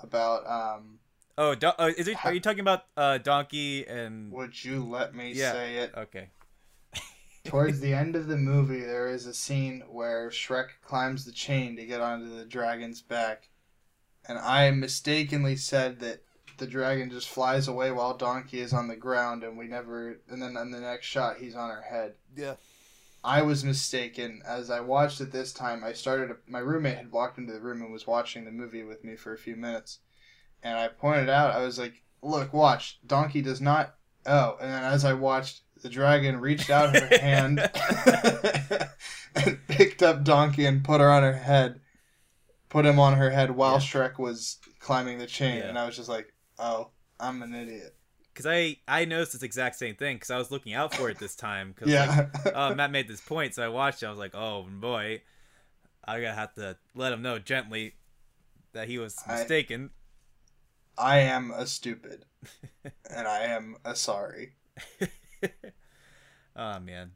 [0.00, 0.98] about um.
[1.38, 2.24] oh, do- uh, is it?
[2.24, 4.32] Are you talking about uh, donkey and?
[4.32, 5.52] Would you let me Yeah.
[5.52, 5.92] say it?
[5.96, 6.30] Okay.
[7.44, 11.76] Towards the end of the movie, there is a scene where Shrek climbs the chain
[11.76, 13.48] to get onto the dragon's back,
[14.28, 16.22] and I mistakenly said that
[16.58, 20.18] the dragon just flies away while Donkey is on the ground, and we never.
[20.28, 22.14] And then in the next shot, he's on her head.
[22.36, 22.56] Yeah.
[23.22, 24.42] I was mistaken.
[24.46, 26.34] As I watched it this time, I started.
[26.46, 29.32] My roommate had walked into the room and was watching the movie with me for
[29.34, 29.98] a few minutes,
[30.62, 31.54] and I pointed out.
[31.54, 32.98] I was like, "Look, watch.
[33.06, 33.94] Donkey does not."
[34.26, 37.58] Oh, and then as I watched, the dragon reached out her hand
[39.34, 41.80] and picked up Donkey and put her on her head,
[42.68, 43.78] put him on her head while Yeah.
[43.80, 45.68] Shrek was climbing the chain, Yeah.
[45.68, 47.96] and I was just like, "Oh, I'm an idiot."
[48.32, 51.18] Because I I noticed this exact same thing because I was looking out for it
[51.18, 51.74] this time.
[51.78, 52.28] Cause Yeah.
[52.44, 54.06] Like, uh, Matt made this point, so I watched it.
[54.06, 55.22] I was like, oh boy,
[56.04, 57.94] I gotta have to let him know gently
[58.72, 59.90] that he was I- mistaken.
[60.98, 62.26] I am a stupid,
[62.84, 64.52] and I am a sorry.
[66.56, 67.12] oh man.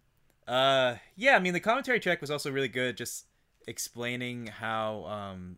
[0.46, 3.26] Uh yeah, I mean the commentary track was also really good just
[3.66, 5.56] explaining how um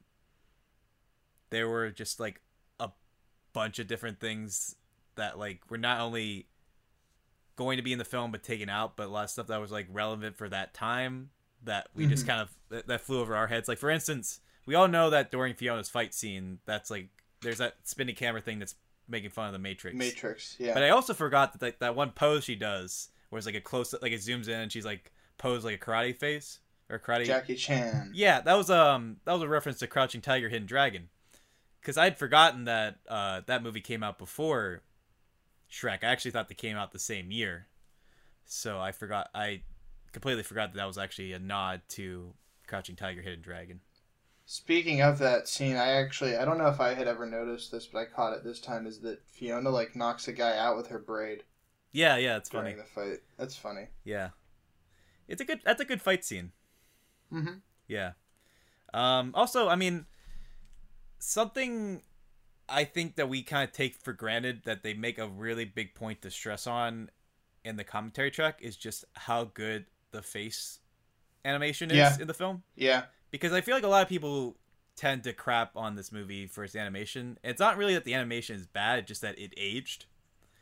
[1.51, 2.40] there were just like
[2.79, 2.90] a
[3.53, 4.77] bunch of different things
[5.17, 6.47] that like were not only
[7.57, 9.61] going to be in the film but taken out, but a lot of stuff that
[9.61, 11.31] was like relevant for that time
[11.65, 12.29] that we just Mhm.
[12.29, 13.69] kind of that, that flew over our heads.
[13.69, 17.09] Like for instance, we all know that during Fiona's fight scene, that's like
[17.41, 18.75] there's that spinning camera thing that's
[19.09, 19.97] making fun of the Matrix.
[19.97, 20.75] Matrix, yeah.
[20.75, 23.61] But I also forgot that that, that one pose she does, where it's like a
[23.61, 26.59] close, like it zooms in and she's like posed like a karate face
[26.91, 27.25] or karate.
[27.27, 28.11] Jackie Chan.
[28.15, 31.09] Yeah, that was um that was a reference to Crouching Tiger, Hidden Dragon,
[31.81, 34.83] because I'd forgotten that uh that movie came out before
[35.71, 36.03] Shrek.
[36.05, 37.67] I actually thought they came out the same year,
[38.45, 39.31] so I forgot.
[39.35, 39.63] I
[40.13, 42.33] completely forgot that that was actually a nod to
[42.67, 43.81] Crouching Tiger, Hidden Dragon.
[44.49, 47.87] Speaking of that scene, I actually I don't know if I had ever noticed this,
[47.87, 48.87] but I caught it this time.
[48.87, 51.43] Is that Fiona like knocks a guy out with her braid
[51.93, 52.75] Yeah, yeah, it's funny.
[52.75, 53.19] the fight?
[53.37, 53.89] That's funny.
[54.05, 54.31] Yeah,
[55.27, 55.61] it's a good.
[55.65, 56.53] That's a good fight scene.
[57.33, 57.55] Mm-hmm.
[57.89, 58.13] Yeah.
[58.95, 60.07] Um, also, I mean,
[61.19, 62.03] something
[62.69, 65.95] I think that we kind of take for granted that they make a really big
[65.95, 67.11] point to stress on
[67.65, 70.81] in the commentary track is just how good the face
[71.45, 72.17] animation is Yeah.
[72.21, 72.63] in the film.
[72.75, 73.05] Yeah.
[73.31, 74.57] Because I feel like a lot of people
[74.97, 77.39] tend to crap on this movie for its animation.
[77.45, 80.07] It's not really that the animation is bad, just that it aged.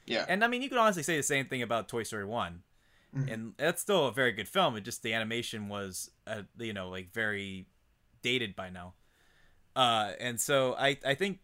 [0.07, 0.27] Yeah.
[0.29, 2.63] And I mean, you could honestly say the same thing about Toy Story 1
[3.15, 3.33] Mhm.
[3.33, 4.77] and that's still a very good film.
[4.77, 7.67] It just the animation was, uh, you know, like very
[8.23, 8.95] dated by now.
[9.77, 11.39] Uh, and so I I think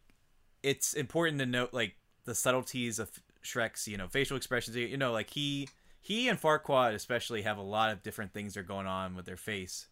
[0.62, 3.10] it's important to note like the subtleties of
[3.42, 4.76] Shrek's you know facial expressions.
[4.76, 5.68] You know, like he
[6.00, 9.26] he and Farquaad especially have a lot of different things that are going on with
[9.26, 9.86] their face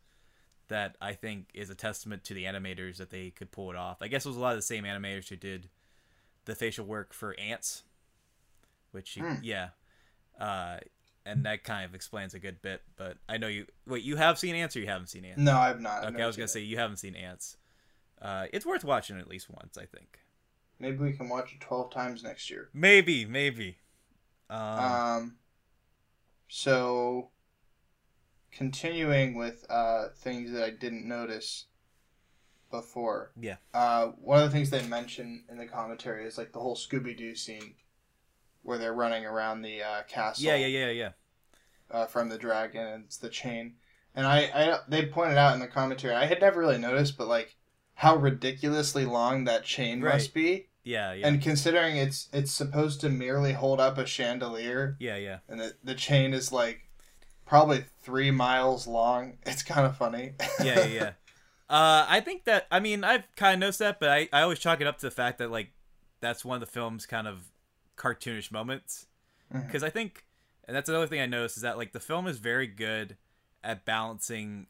[0.68, 3.98] that I think is a testament to the animators that they could pull it off.
[4.02, 5.68] I guess it was a lot of the same animators who did
[6.44, 7.84] the facial work for Antz,
[8.92, 9.34] which you, Hmm.
[9.42, 9.68] yeah,
[10.38, 10.78] uh,
[11.24, 12.82] and that kind of explains a good bit.
[12.96, 15.40] But I know you wait, you have seen Antz or you haven't seen Antz?
[15.40, 16.04] No, I've not.
[16.04, 17.56] Okay, I was gonna seen say you haven't seen Antz.
[18.20, 20.18] Uh, it's worth watching at least once, I think.
[20.78, 22.70] Maybe we can watch it twelve times next year.
[22.72, 23.78] Maybe, maybe.
[24.50, 25.36] Um, Um.
[26.48, 27.30] So,
[28.52, 31.66] continuing with uh, things that I didn't notice
[32.70, 33.32] before.
[33.38, 33.56] Yeah.
[33.74, 37.16] Uh, one of the things they mention in the commentary is like the whole Scooby
[37.16, 37.74] Doo scene,
[38.62, 40.44] where they're running around the uh, castle.
[40.44, 41.10] Yeah, yeah, yeah, yeah.
[41.90, 43.74] uh, from the dragon and it's the chain.
[44.14, 47.28] And I, I they pointed out in the commentary I had never really noticed, but
[47.28, 47.56] like
[47.98, 50.14] how ridiculously long that chain Right.
[50.14, 50.66] must be.
[50.84, 51.26] Yeah, yeah.
[51.26, 55.38] And considering it's it's supposed to merely hold up a chandelier, yeah, yeah.
[55.48, 56.88] and the the chain is like
[57.44, 60.32] probably three miles long, it's kind of funny.
[60.62, 61.10] yeah, yeah, yeah.
[61.70, 64.58] Uh, I think that I mean I've kind of noticed that, but I, I always
[64.58, 65.72] chalk it up to the fact that like
[66.20, 67.52] that's one of the film's kind of
[67.94, 69.06] cartoonish moments
[69.52, 70.24] because I think,
[70.66, 73.18] and that's another thing I noticed is that like the film is very good
[73.62, 74.68] at balancing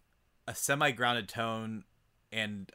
[0.49, 1.85] a semi-grounded tone
[2.33, 2.73] and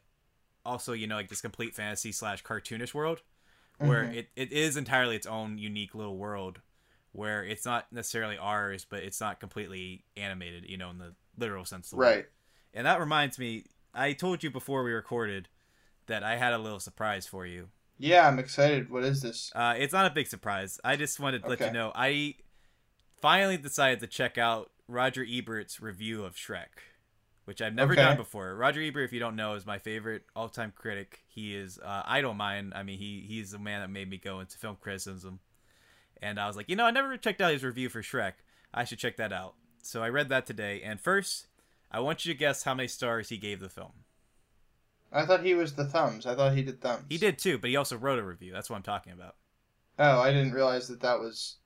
[0.65, 3.21] also you know like this complete fantasy slash cartoonish world
[3.80, 4.15] where Mhm.
[4.15, 6.62] it, it is entirely its own unique little world
[7.12, 11.65] where it's not necessarily ours but it's not completely animated you know in the literal
[11.65, 12.06] sense of the word.
[12.15, 12.26] right.
[12.76, 15.47] And that reminds me, I told you before we recorded
[16.08, 17.69] that I had a little surprise for you.
[17.99, 18.89] Yeah, I'm excited.
[18.89, 19.52] What is this?
[19.54, 20.80] Uh, it's not a big surprise.
[20.84, 22.36] I just wanted to let you know I
[23.21, 26.82] finally decided to check out Roger Ebert's review of Shrek,
[27.45, 28.01] which I've never Okay.
[28.01, 28.56] done before.
[28.56, 31.23] Roger Ebert, if you don't know, is my favorite all-time critic.
[31.27, 31.77] He is.
[31.79, 32.73] Uh, I don't mind.
[32.75, 35.39] I mean, he he's the man that made me go into film criticism.
[36.21, 38.34] And I was like, you know, I never checked out his review for Shrek.
[38.73, 39.56] I should check that out.
[39.82, 40.82] So I read that today.
[40.82, 41.47] And first,
[41.91, 43.91] I want you to guess how many stars he gave the film.
[45.12, 46.25] I thought he was the thumbs.
[46.25, 47.06] I thought he did thumbs.
[47.10, 48.51] He did too, but he also wrote a review.
[48.51, 49.36] That's what I'm talking about.
[49.99, 51.58] Oh, I didn't realize that that was.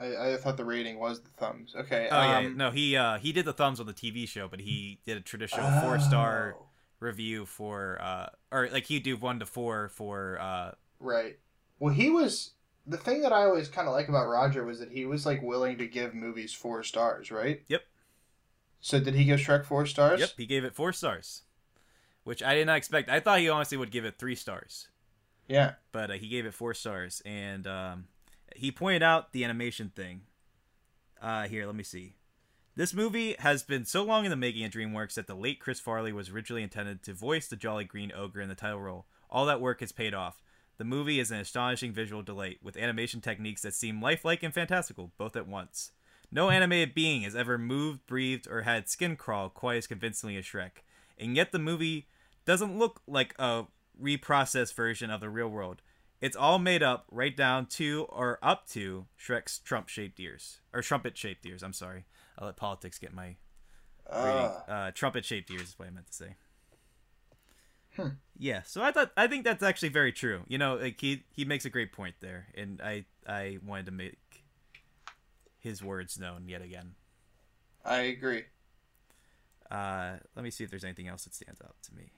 [0.00, 1.74] I, I thought the rating was the thumbs.
[1.76, 2.08] Okay.
[2.10, 4.60] Oh yeah, um, no, he uh he did the thumbs on the TV show, but
[4.60, 6.66] he did a traditional four star oh,
[7.00, 11.38] review for uh or like he'd do one to four for uh Right.
[11.78, 12.52] Well, he was
[12.86, 15.42] the thing that I always kind of like about Roger was that he was like
[15.42, 17.62] willing to give movies four stars, right?
[17.68, 17.82] Yep.
[18.80, 20.20] So did he give Shrek four stars?
[20.20, 21.42] yep he gave it four stars,
[22.24, 23.10] which I did not expect.
[23.10, 24.88] I thought he honestly would give it three stars,
[25.48, 25.72] Yeah.
[25.90, 28.04] but uh, he gave it four stars, and um,
[28.58, 30.22] he pointed out the animation thing.
[31.22, 32.16] Uh, here, let me see.
[32.74, 35.80] This movie has been so long in the making at DreamWorks that the late Chris
[35.80, 39.06] Farley was originally intended to voice the Jolly Green Ogre in the title role.
[39.30, 40.42] All that work has paid off.
[40.76, 45.12] The movie is an astonishing visual delight, with animation techniques that seem lifelike and fantastical,
[45.18, 45.92] both at once.
[46.30, 50.44] No animated being has ever moved, breathed, or had skin crawl quite as convincingly as
[50.44, 50.82] Shrek.
[51.18, 52.06] And yet the movie
[52.44, 53.64] doesn't look like a
[54.00, 55.82] reprocessed version of the real world.
[56.20, 60.60] It's all made up right down to or up to Shrek's trump shaped ears.
[60.72, 62.06] Or trumpet shaped ears, I'm sorry.
[62.38, 63.36] I'll let politics get my.
[64.10, 66.34] Uh, Uh, trumpet shaped ears is what I meant to say.
[67.96, 68.08] Hmm.
[68.38, 70.42] Yeah, so I thought I think that's actually very true.
[70.48, 73.92] You know, like he he makes a great point there, and I I wanted to
[73.92, 74.18] make
[75.58, 76.94] his words known yet again.
[77.84, 78.44] I agree.
[79.70, 82.12] Uh, let me see if there's anything else that stands out to me.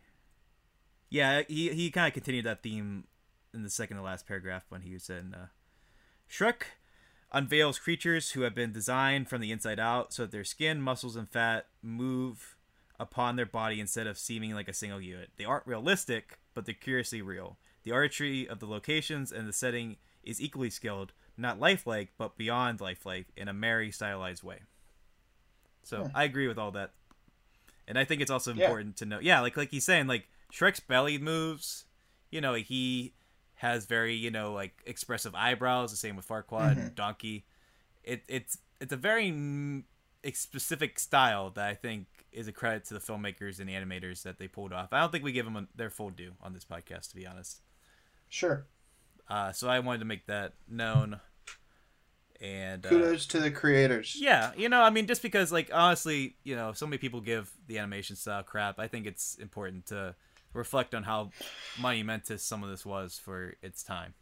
[1.09, 3.05] Yeah, he he kind of continued that theme
[3.53, 5.47] in the second to last paragraph when he said, uh,
[6.29, 6.63] "Shrek
[7.33, 11.17] unveils creatures who have been designed from the inside out, so that their skin, muscles,
[11.17, 12.57] and fat move
[12.99, 15.31] upon their body instead of seeming like a single unit.
[15.37, 17.59] They aren't realistic, but they're curiously real.
[17.83, 22.81] The artistry of the locations and the setting is equally skilled, not lifelike, but beyond
[22.81, 24.61] lifelike in a merry, stylized way."
[25.83, 26.17] So Hmm.
[26.17, 26.93] I agree with all that,
[27.89, 28.67] and I think it's also Yeah.
[28.67, 29.19] important to know.
[29.19, 31.87] Yeah, like like he's saying, like Shrek's belly moves.
[32.31, 33.15] You know, he
[33.61, 35.91] has very you know like expressive eyebrows.
[35.91, 37.45] The same with Farquaad and Donkey.
[38.03, 39.85] It it's it's a very
[40.33, 44.49] specific style that I think is a credit to the filmmakers and animators that they
[44.49, 44.93] pulled off.
[44.93, 47.27] I don't think we give them a, their full due on this podcast, to be
[47.27, 47.61] honest.
[48.31, 48.67] Sure.
[49.29, 51.21] Uh, so I wanted to make that known.
[52.41, 54.17] And uh, Kudos to the creators.
[54.19, 57.53] yeah, you know, I mean, just because, like, honestly, you know, so many people give
[57.67, 58.79] the animation style crap.
[58.79, 60.15] I think it's important to
[60.53, 61.31] reflect on how
[61.79, 64.15] monumentous some of this was for its time.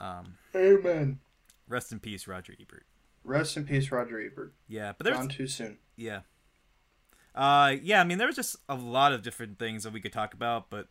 [0.00, 1.20] Um, Amen.
[1.68, 2.84] rest in peace, Roger Ebert.
[3.22, 4.52] Rest in peace, Roger Ebert.
[4.68, 5.78] Yeah, but there's Gone too soon.
[5.96, 6.20] yeah,
[7.34, 8.00] uh, yeah.
[8.00, 10.68] I mean, there was just a lot of different things that we could talk about,
[10.68, 10.88] but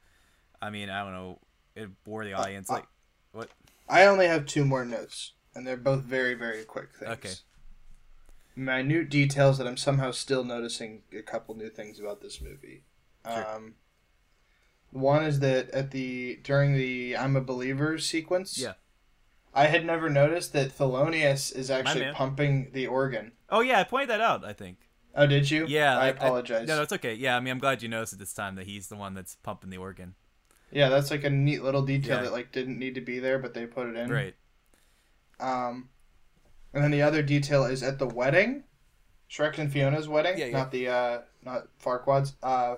[0.61, 1.39] I mean, I don't know,
[1.75, 2.69] it bore the audience.
[2.69, 2.87] uh, Like,
[3.33, 3.49] what?
[3.87, 7.11] I only have two more notes, and they're both very, very quick things.
[7.11, 7.33] Okay.
[8.55, 12.83] Minute details that I'm somehow still noticing a couple new things about this movie.
[13.25, 13.55] Sure.
[13.55, 13.75] Um,
[14.91, 18.73] one is that at the during the "I'm a Believer" sequence, Yeah.
[19.53, 23.31] I had never noticed that Thelonious is actually pumping the organ.
[23.49, 24.43] Oh yeah, I pointed that out.
[24.45, 24.77] I think.
[25.15, 25.65] Oh, did you?
[25.67, 26.67] Yeah, I like, apologize.
[26.67, 27.13] no, no, it's okay.
[27.13, 29.35] Yeah, I mean, I'm glad you noticed at this time that he's the one that's
[29.35, 30.15] pumping the organ.
[30.71, 32.23] Yeah, that's like a neat little detail Yeah.
[32.23, 34.09] that like didn't need to be there, but they put it in.
[34.09, 34.33] Right.
[35.39, 35.89] Um,
[36.73, 38.63] and then the other detail is at the wedding,
[39.29, 40.51] Shrek and Fiona's wedding, Yeah, yeah.
[40.57, 42.33] not the uh, not Farquaad's.
[42.41, 42.75] Uh,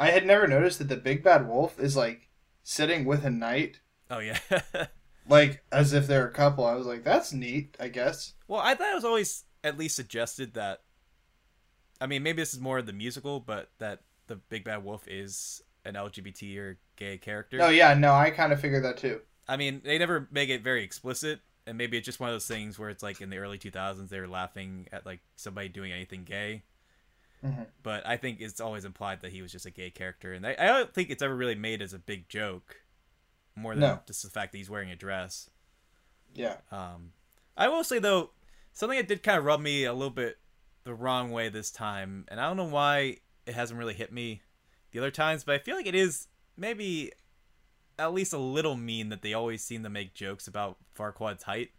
[0.00, 2.28] I had never noticed that the big bad wolf is like
[2.64, 3.80] sitting with a knight,
[4.10, 4.38] Oh yeah.
[5.28, 6.64] like as if they're a couple.
[6.66, 7.76] I was like, that's neat.
[7.78, 8.34] I guess.
[8.48, 10.80] Well, I thought it was always at least suggested that.
[12.00, 15.06] I mean, maybe this is more of the musical, but that the Big Bad Wolf
[15.06, 17.58] is an LGBT or gay character.
[17.60, 19.20] Oh yeah, no, I kind of figured that too.
[19.46, 22.46] I mean, they never make it very explicit, and maybe it's just one of those
[22.46, 25.92] things where it's like in the early 2000s they were laughing at like somebody doing
[25.92, 26.62] anything gay.
[27.44, 27.66] Mhm.
[27.82, 30.54] But I think it's always implied that he was just a gay character, and I,
[30.58, 32.82] I don't think it's ever really made as a big joke,
[33.54, 34.00] more than No.
[34.06, 35.48] just the fact that he's wearing a dress.
[36.34, 36.58] Yeah.
[36.70, 37.12] Um,
[37.56, 38.30] I will say though,
[38.72, 40.38] something that did kind of rub me a little bit
[40.84, 44.42] the wrong way this time, and I don't know why it hasn't really hit me
[44.92, 47.12] the other times, but I feel like it is maybe
[47.98, 51.70] at least a little mean that they always seem to make jokes about Farquaad's height.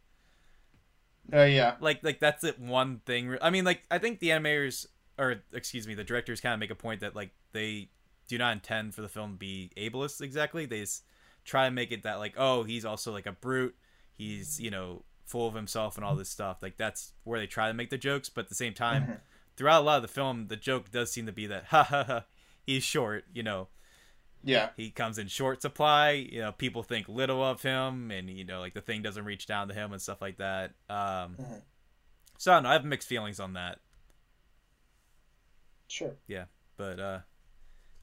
[1.33, 1.75] Oh yeah.
[1.79, 3.37] Like, like that's it one thing.
[3.41, 4.85] I mean, like I think the animators,
[5.17, 7.89] or excuse me, the directors kind of make a point that like they
[8.27, 10.65] do not intend for the film to be ableist exactly.
[10.65, 11.03] They just
[11.43, 13.75] try to make it that like, oh, he's also like a brute.
[14.15, 16.57] He's you know full of himself and all this stuff.
[16.61, 19.19] Like that's where they try to make the jokes, but at the same time, Mhm.
[19.57, 22.03] throughout a lot of the film, the joke does seem to be that ha ha
[22.03, 22.25] ha,
[22.65, 23.25] he's short.
[23.33, 23.67] You know,
[24.43, 24.69] Yeah.
[24.75, 26.11] he comes in short supply.
[26.11, 29.45] You know, people think little of him, and you know, like the thing doesn't reach
[29.45, 30.71] down to him and stuff like that.
[30.89, 31.61] Um, Mhm.
[32.37, 32.69] so I don't know.
[32.69, 33.79] I have mixed feelings on that,
[35.91, 36.15] Sure.
[36.27, 36.45] Yeah,
[36.77, 37.19] but uh,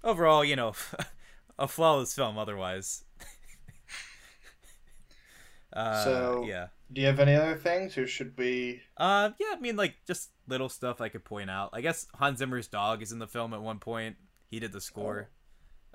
[0.05, 0.75] overall, you know,
[1.59, 2.37] a flawless film.
[2.37, 3.05] Otherwise,
[5.73, 8.83] uh, So- yeah, Do you have any other things, or should we?
[8.97, 9.55] uh, yeah.
[9.57, 11.71] I mean, like just little stuff I could point out.
[11.73, 14.17] I guess Hans Zimmer's dog is in the film at one point.
[14.51, 15.29] He did the score.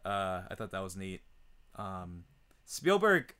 [0.05, 1.21] Uh, I thought that was neat.
[1.75, 2.25] Um,
[2.65, 3.33] Spielberg,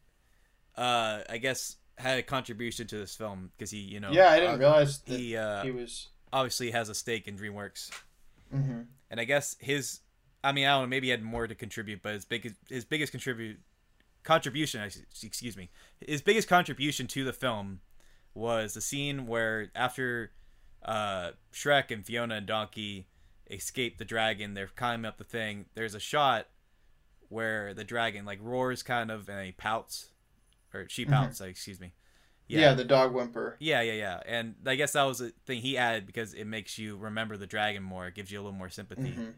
[0.76, 4.40] uh, I guess had a contribution to this film because he, you know, yeah, I
[4.40, 6.10] didn't uh, realize that he uh, he was.
[6.32, 7.92] obviously has a stake in DreamWorks,
[8.52, 10.00] hmm and I guess his,
[10.44, 12.84] I mean, I don't know, maybe he had more to contribute, but his big, his
[12.84, 13.60] biggest contribute
[14.24, 15.70] contribution, excuse me,
[16.00, 17.82] his biggest contribution to the film
[18.34, 20.32] was the scene where after
[20.84, 23.08] uh, Shrek and Fiona and Donkey
[23.52, 25.66] escape the dragon, they're climbing up the thing.
[25.76, 26.48] There's a shot
[27.30, 30.08] where the dragon like roars kind of and he pouts,
[30.74, 31.94] or she pouts, like, excuse me.
[32.48, 32.74] Yeah.
[32.74, 33.58] the dog whimper.
[33.60, 34.20] Yeah, yeah, yeah.
[34.26, 37.48] And I guess that was a thing he added because it makes you remember the
[37.48, 38.08] dragon more.
[38.08, 39.12] It gives you a little more sympathy.
[39.12, 39.30] hmm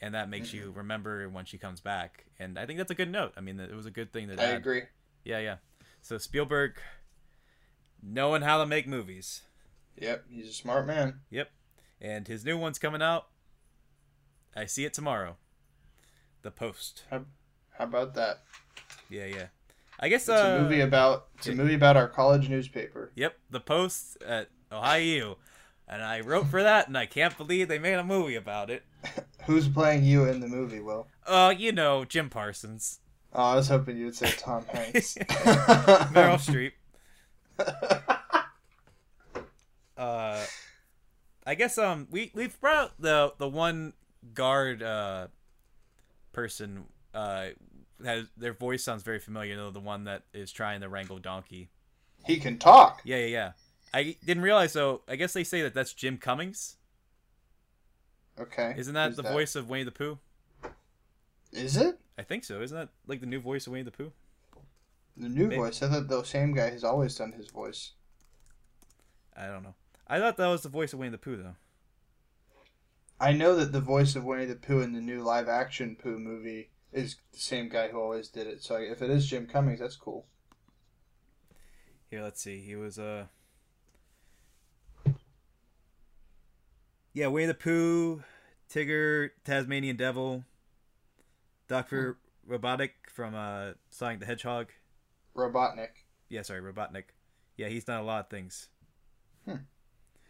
[0.00, 2.26] And that makes you remember when she comes back.
[2.38, 3.32] And I think that's a good note.
[3.36, 4.82] I mean, it was a good thing that I agree.
[5.24, 5.56] Yeah, yeah.
[6.00, 6.76] So Spielberg
[8.02, 9.42] knowing how to make movies.
[9.98, 11.20] Yep, he's a smart man.
[11.30, 11.50] Yep.
[12.00, 13.26] And his new one's coming out.
[14.56, 15.36] I see it tomorrow.
[16.42, 17.04] The Post.
[17.10, 17.24] How
[17.78, 18.42] about that?
[19.10, 19.46] Yeah, yeah.
[20.00, 21.26] I guess It's uh, a movie about.
[21.38, 23.12] It's a movie about our college newspaper.
[23.16, 25.36] Yep, The Post at Ohio.
[25.86, 28.84] And I wrote for that, and I can't believe they made a movie about it.
[29.46, 30.80] Who's playing you in the movie?
[30.80, 31.08] Will?
[31.26, 33.00] Uh, you know, Jim Parsons,
[33.32, 35.14] Oh, I was hoping you would say Tom Hanks.
[36.12, 36.72] Meryl Streep.
[39.96, 40.44] Uh,
[41.46, 43.92] I guess um we we've brought the the one
[44.34, 45.28] guard uh
[46.32, 46.84] person
[47.14, 47.48] uh
[48.04, 51.70] has their voice sounds very familiar though the one that is trying to wrangle donkey.
[52.26, 53.00] he can talk.
[53.04, 53.52] Yeah, yeah, yeah.
[53.92, 55.02] I didn't realize though.
[55.08, 56.76] I guess they say that that's Jim Cummings.
[58.38, 58.74] Okay.
[58.76, 60.18] Isn't that Who's the voice of Winnie the Pooh?
[61.52, 62.60] Is it I think so.
[62.62, 64.12] Isn't that like the new voice of Winnie the Pooh?
[65.16, 65.56] the new Maybe.
[65.56, 65.82] voice?
[65.82, 67.92] I thought the same guy has always done his voice.
[69.36, 69.74] I don't know.
[70.06, 71.56] I thought that was the voice of Winnie the Pooh though.
[73.20, 76.18] I know that the voice of Winnie the Pooh in the new live action Pooh
[76.18, 78.62] movie is the same guy who always did it.
[78.62, 80.26] So if it is Jim Cummings, that's cool.
[82.10, 82.60] Here, let's see.
[82.60, 83.26] He was uh
[87.12, 88.22] Yeah, Winnie the Pooh,
[88.72, 90.44] Tigger, Tasmanian Devil,
[91.68, 94.68] Doctor Robotic from uh Sonic the Hedgehog.
[95.36, 95.90] Robotnik.
[96.28, 97.04] Yeah, sorry, Robotnik.
[97.56, 98.68] Yeah, he's done a lot of things,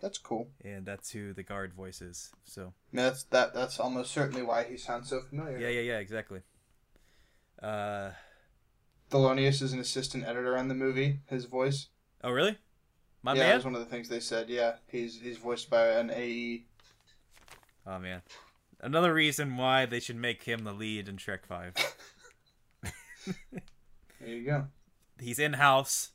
[0.00, 0.48] That's cool.
[0.64, 2.30] and that's who the guard voice is.
[2.44, 3.54] So That's that.
[3.54, 5.58] That's almost certainly why he sounds so familiar.
[5.58, 6.40] yeah, yeah, yeah, exactly.
[7.62, 8.10] Uh
[9.10, 11.18] Thelonious is an assistant editor on the movie.
[11.26, 11.88] His voice.
[12.22, 12.56] oh, really?
[13.22, 13.56] My yeah, man.
[13.56, 14.48] was one of the things they said.
[14.48, 16.10] Yeah, he's he's voiced by an.
[16.10, 16.64] AE.
[17.86, 18.22] Oh man,
[18.80, 21.74] another reason why they should make him the lead in Shrek Five.
[24.20, 24.66] There you go.
[25.18, 26.10] he's in house.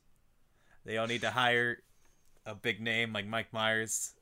[0.86, 1.80] They don't need to hire
[2.46, 4.14] a big name like Mike Myers.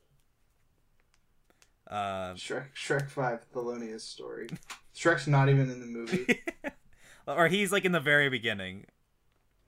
[1.86, 4.48] Uh, Shrek Shrek Five Thelonious story.
[4.96, 6.42] Shrek's not even in the movie.
[7.26, 8.86] or he's like in the very beginning.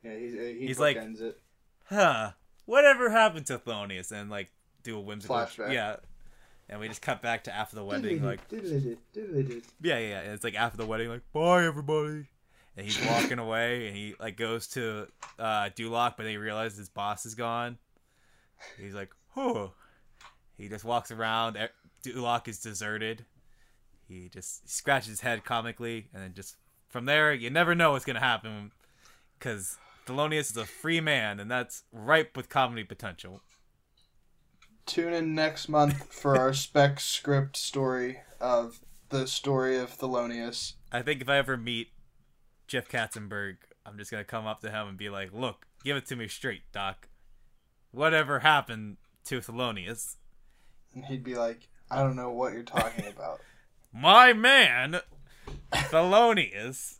[0.02, 1.40] Yeah, he's he He's like- it.
[1.86, 2.32] Huh?
[2.64, 4.10] Whatever happened to Thelonious?
[4.12, 4.50] And like
[4.82, 5.72] do a whimsical Flashback.
[5.72, 5.96] Yeah.
[6.68, 8.58] And we just cut back to after the wedding, like yeah,
[9.80, 10.20] yeah, yeah.
[10.20, 12.26] And it's like after the wedding, like bye everybody.
[12.76, 15.06] and he's walking away, and he like goes to
[15.38, 17.78] uh, Duloc, but then he realizes his boss is gone.
[18.80, 19.72] He's like, "Oh."
[20.58, 21.56] He just walks around.
[22.02, 23.26] Duloc is deserted.
[24.08, 26.56] He just scratches his head comically, and then just
[26.88, 28.72] from there, you never know what's gonna happen,
[29.38, 33.42] because Thelonious is a free man, and that's ripe with comedy potential.
[34.86, 40.74] Tune in next month for our spec script story of the story of Thelonious.
[40.92, 41.88] I think if I ever meet
[42.66, 46.06] Jeff Katzenberg, I'm just gonna come up to him and be like, "Look, give it
[46.06, 47.08] to me straight, Doc.
[47.90, 50.16] Whatever happened to Thelonious?
[50.94, 53.40] And he'd be like, I don't know what you're talking about.
[53.92, 55.00] My man,
[55.72, 56.96] Thelonious."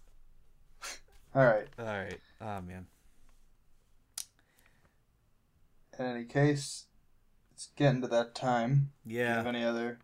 [1.34, 1.68] All right.
[1.78, 2.20] All right.
[2.40, 2.86] Oh man.
[5.98, 6.86] In any case,
[7.52, 8.92] it's getting to that time.
[9.04, 9.24] Yeah.
[9.24, 9.98] Do you have any other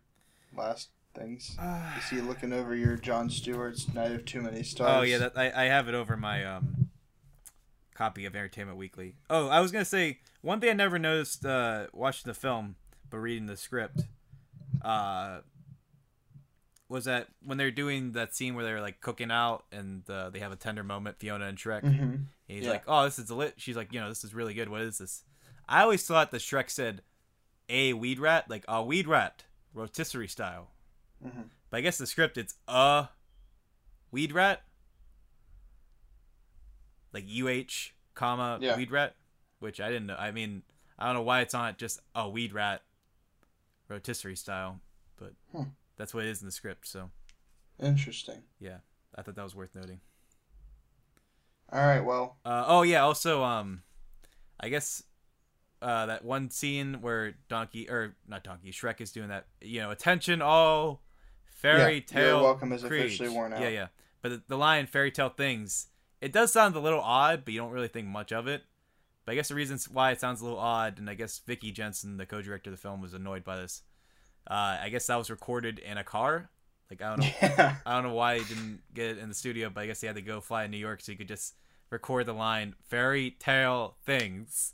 [0.55, 1.55] last things?
[1.59, 4.97] You see, looking over your Jon Stewart's Night of Too Many Stars.
[4.97, 6.89] Oh yeah, that, I I have it over my um
[7.93, 9.15] copy of Entertainment Weekly.
[9.29, 12.75] Oh, I was gonna say one thing I never noticed uh, watching the film,
[13.09, 14.01] but reading the script,
[14.81, 15.39] uh,
[16.93, 20.37] was that when they're doing that scene where they're like cooking out and uh, they
[20.39, 21.81] have a tender moment, Fiona and Shrek.
[21.81, 22.69] hmm And he's Yeah.
[22.71, 24.69] like, "Oh, this is lit." She's like, "You know, this is really good.
[24.69, 25.23] What is this?"
[25.67, 27.01] I always thought that Shrek said
[27.67, 30.69] a weed rat, like a weed rat, rotisserie style.
[31.25, 31.49] Mhm.
[31.71, 33.09] But I guess the script it's a
[34.11, 34.61] weed rat,
[37.11, 38.77] like UH comma Yeah.
[38.77, 39.15] weed rat,
[39.59, 40.15] which I didn't know.
[40.17, 40.61] I mean,
[40.99, 41.77] I don't know why it's on it.
[41.79, 42.83] just a weed rat,
[43.89, 44.79] rotisserie style,
[45.17, 45.63] but Hmm.
[46.03, 46.85] That's what it is in the script.
[46.85, 47.11] So
[47.81, 48.43] Interesting.
[48.59, 48.79] yeah,
[49.15, 50.01] I thought that was worth noting.
[51.71, 52.01] All right.
[52.01, 53.03] Well, Uh, oh yeah.
[53.03, 53.83] Also, um,
[54.59, 55.01] I guess
[55.81, 59.45] uh, that one scene where Donkey or not Donkey Shrek is doing that.
[59.61, 61.03] You know, attention all
[61.45, 62.27] fairy Yeah, tale.
[62.35, 63.05] your welcome is creeds.
[63.15, 63.61] officially worn out.
[63.61, 63.87] Yeah, yeah.
[64.21, 65.87] But the, the line fairy tale things,
[66.19, 68.63] it does sound a little odd, but you don't really think much of it.
[69.23, 71.71] But I guess the reasons why it sounds a little odd, and I guess Vicky
[71.71, 73.83] Jenson, the co-director of the film, was annoyed by this.
[74.49, 76.49] Uh, I guess that was recorded in a car.
[76.89, 77.29] Like I don't know.
[77.41, 77.75] yeah.
[77.85, 80.07] I don't know why he didn't get it in the studio, but I guess he
[80.07, 81.55] had to go fly to New York so he could just
[81.89, 84.73] record the line "fairy tale things."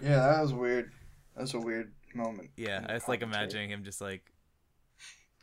[0.00, 0.92] Yeah, that was weird.
[1.34, 2.50] That was a weird moment.
[2.56, 4.32] Yeah, in I just like imagining him just like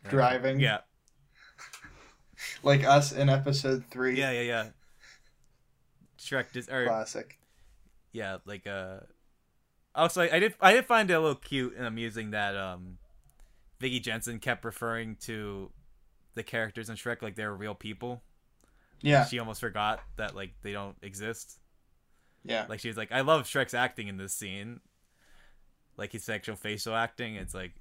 [0.08, 0.60] Driving?
[0.60, 0.78] Yeah,
[2.62, 4.18] Like us in episode three.
[4.18, 4.66] yeah, yeah, yeah.
[6.18, 7.38] Shrek just or Classic.
[8.12, 9.00] yeah, like uh.
[9.94, 12.98] Also, I did I did find it a little cute and amusing that um,
[13.80, 15.70] Vicky Jenson kept referring to
[16.34, 18.22] the characters in Shrek like they're real people.
[19.00, 19.24] Yeah.
[19.26, 21.58] She almost forgot that like they don't exist.
[22.44, 22.66] Yeah.
[22.68, 24.80] Like she was like, I love Shrek's acting in this scene.
[25.96, 27.36] Like his actual facial acting.
[27.36, 27.72] It's like,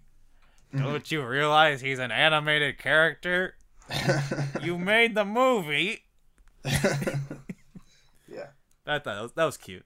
[0.73, 0.83] Mhm.
[0.83, 3.55] don't you realize he's an animated character?
[4.61, 6.05] You made the movie.
[6.65, 8.47] yeah.
[8.85, 9.85] I thought that was, that was cute.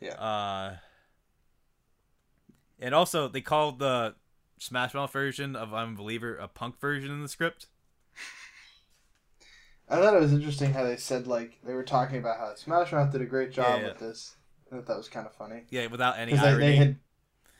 [0.00, 0.14] Yeah.
[0.14, 0.76] Uh,
[2.80, 4.14] and also they called the
[4.64, 7.66] Smash Mouth version of I'm a Believer a punk version in the script.
[9.88, 12.92] I thought it was interesting how they said like they were talking about how Smash
[12.92, 13.88] Mouth did a great job Yeah, yeah.
[13.88, 14.36] with this.
[14.72, 16.58] I thought that was kind of funny Yeah, without any they, irony.
[16.66, 16.96] they had,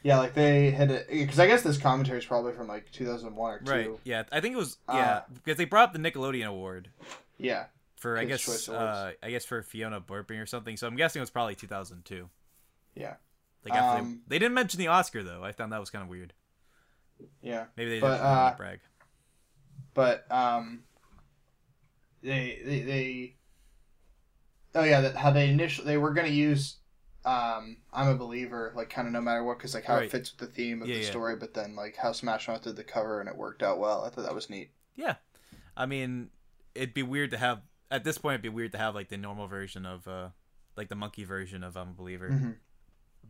[0.02, 3.58] yeah, like they had because I guess this commentary is probably from like 2001 or
[3.60, 3.70] two.
[3.70, 3.90] right.
[4.04, 6.88] Yeah, I think it was yeah Uh, because they brought up the Nickelodeon award.
[7.38, 7.66] Yeah.
[7.96, 10.76] for I guess uh, I guess for Fiona burping or something.
[10.78, 12.28] So I'm guessing it was probably 2002.
[12.94, 13.14] Yeah.
[13.64, 15.44] Like after Um, they, they didn't mention the Oscar though.
[15.44, 16.32] I found that was kind of weird.
[17.42, 17.66] Yeah.
[17.76, 18.80] Maybe they But, want uh, to brag.
[19.94, 20.84] but um
[22.22, 23.36] they they, they
[24.74, 26.76] oh yeah that, how they initially they were gonna use
[27.24, 30.04] um i'm a believer like kind of no matter what because like how Right.
[30.06, 31.10] it fits with the theme of Yeah, the yeah.
[31.10, 34.04] story but then like how smash mouth did the cover and it worked out well
[34.04, 35.16] i thought that was neat Yeah,
[35.76, 36.30] I mean,
[36.74, 38.34] it'd be weird to have at this point.
[38.34, 40.28] It'd be weird to have like the normal version of uh,
[40.76, 42.28] like the monkey version of I'm a Believer.
[42.30, 42.56] Mhm.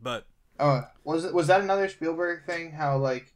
[0.01, 0.27] But
[0.59, 3.33] oh was it was that another spielberg thing how like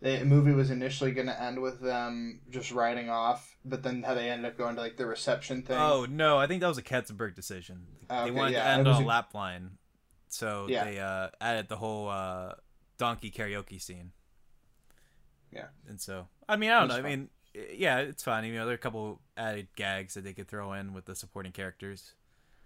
[0.00, 4.12] the movie was initially going to end with them just riding off but then how
[4.14, 6.78] they ended up going to like the reception thing oh no, I think that was
[6.78, 7.86] a Katzenberg decision.
[8.10, 9.78] Ah, they wanted yeah, to end on a a- lap line,
[10.28, 10.84] so Yeah.
[10.84, 12.52] they uh, added the whole uh,
[12.98, 14.12] donkey karaoke scene.
[15.52, 15.68] Yeah.
[15.88, 16.96] and so I mean, I don't know.
[16.96, 17.28] was I mean,
[17.74, 18.44] yeah, it's fine.
[18.44, 21.14] You know, there are a couple added gags that they could throw in with the
[21.14, 22.12] supporting characters.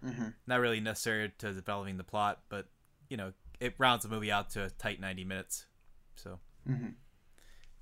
[0.02, 2.66] hmm not really necessary to developing the plot, but
[3.08, 5.66] you know, it rounds the movie out to a tight 90 minutes.
[6.16, 6.88] So hmm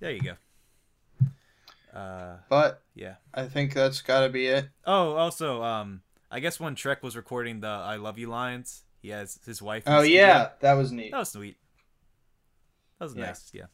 [0.00, 0.34] there you go.
[1.94, 3.14] Uh, but yeah.
[3.32, 7.16] i think that's got to be it Oh, also, um, I guess when Trek was
[7.16, 9.84] recording the "I love you" lines, he has his wife.
[9.86, 10.20] oh studio.
[10.20, 11.56] yeah that was neat that was sweet.
[12.98, 13.26] That was Yeah.
[13.26, 13.50] nice.
[13.54, 13.64] Yeah.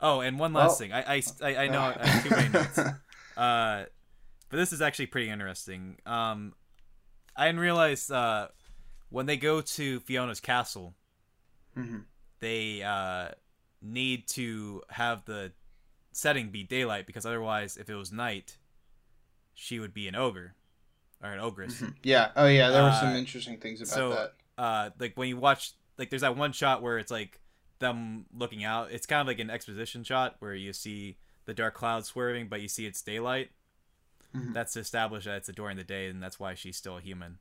[0.00, 0.92] Oh, and one last Well- thing.
[0.92, 2.78] I I, I, I know I have too many notes.
[3.36, 3.84] Uh,
[4.48, 5.98] but this is actually pretty interesting.
[6.06, 6.54] Um,
[7.36, 8.48] I didn't realize uh,
[9.10, 10.94] when they go to Fiona's castle,
[11.76, 12.04] Mhm.
[12.40, 13.28] they uh,
[13.86, 15.52] need to have the
[16.12, 18.56] setting be daylight because otherwise, if it was night,
[19.54, 20.54] she would be an ogre
[21.22, 21.82] or an ogress.
[22.02, 22.30] Yeah.
[22.36, 22.70] Oh yeah.
[22.70, 24.32] There were some Uh, interesting things about so that.
[24.58, 27.40] uh like when you watch like there's that one shot where it's like
[27.78, 31.74] them looking out it's kind of like an exposition shot where you see the dark
[31.74, 33.50] clouds swerving but you see it's daylight
[34.34, 34.52] Mhm.
[34.54, 37.38] that's to establish that it's during the day and that's why she's still a human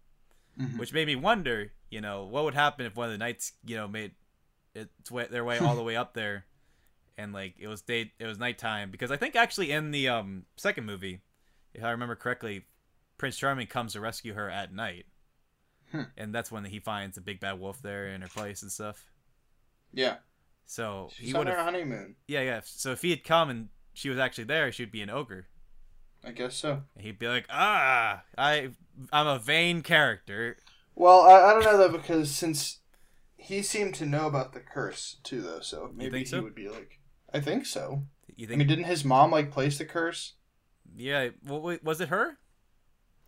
[0.59, 0.77] Mhm.
[0.77, 3.75] which made me wonder you know what would happen if one of the knights you
[3.77, 4.11] know made
[4.75, 6.45] its way their way all the way up there
[7.17, 10.43] and like it was day it was nighttime because i think actually in the um
[10.57, 11.21] second movie
[11.73, 12.65] if i remember correctly
[13.17, 15.05] prince charming comes to rescue her at night
[15.91, 16.01] Hmm.
[16.17, 19.05] and that's when he finds the big bad wolf there in her place and stuff
[19.93, 20.15] Yeah.
[20.65, 22.15] so She's he on would have honeymoon.
[22.27, 25.11] yeah yeah so if he had come and she was actually there she'd be an
[25.11, 25.45] ogre
[26.23, 26.81] I guess so.
[26.95, 28.71] and he'd be like ah i
[29.13, 30.57] i'm a vain character
[30.95, 32.79] Well, I, I don't know though because since
[33.37, 36.41] he seemed to know about the curse too, though, so maybe he so?
[36.41, 36.99] would be like.
[37.33, 38.03] I think so.
[38.35, 38.57] you think?
[38.57, 40.33] I mean, didn't his mom like place the curse?
[40.95, 42.37] yeah well, was it her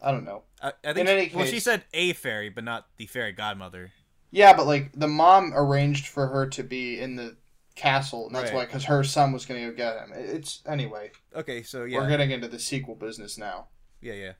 [0.01, 0.43] I don't know.
[0.61, 3.31] I, I think In any she, well, she said a fairy, but not the fairy
[3.31, 3.91] godmother.
[4.29, 7.35] Yeah, but like the mom arranged for her to be in the
[7.75, 8.57] castle, and that's Right.
[8.57, 10.11] why because her son was going to go get him.
[10.13, 11.11] It's anyway.
[11.35, 13.69] Okay, so yeah, We're getting into the sequel business now,
[14.01, 14.33] yeah, yeah.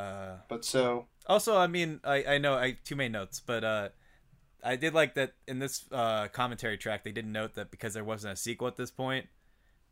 [0.00, 3.88] Uh, but so also, I mean, I I know I two main notes, but uh,
[4.64, 8.02] I did like that in this uh commentary track they did note that because there
[8.04, 9.26] wasn't a sequel at this point,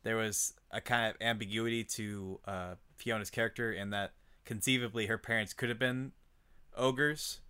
[0.03, 4.12] there was a kind of ambiguity to uh Fiona's character, and that
[4.45, 6.12] conceivably her parents could have been
[6.77, 7.41] ogres,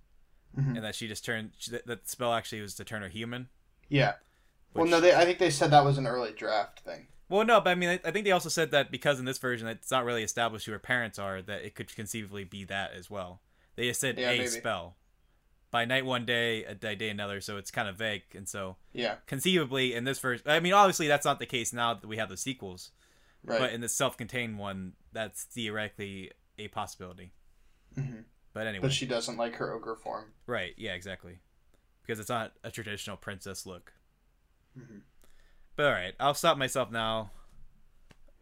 [0.59, 0.77] Mhm.
[0.77, 3.49] and that she just turned she, that, that spell actually was to turn her human.
[3.89, 4.15] yeah.
[4.75, 7.07] well, no, they I think they said that was an early draft thing.
[7.29, 9.39] Well, no, but I mean, I, I think they also said that because in this
[9.39, 12.93] version it's not really established who her parents are, that it could conceivably be that
[12.93, 13.41] as well.
[13.77, 14.49] They just said Yeah, a maybe.
[14.49, 14.97] spell.
[15.73, 18.23] By night one day, a day, day another, so it's kind of vague.
[18.35, 21.95] And so Yeah, conceivably in this version, I mean, obviously that's not the case now
[21.95, 22.91] that we have the sequels,
[23.43, 23.59] right.
[23.59, 27.33] but in the self-contained one, that's theoretically a possibility.
[27.97, 28.25] Mhm.
[28.53, 30.35] But anyway, But she doesn't like her ogre form.
[30.47, 30.75] right?
[30.77, 31.41] Yeah, exactly.
[32.03, 33.95] Because it's not a traditional princess look.
[34.79, 34.99] Mm-hmm.
[35.75, 37.31] But all right, I'll stop myself now.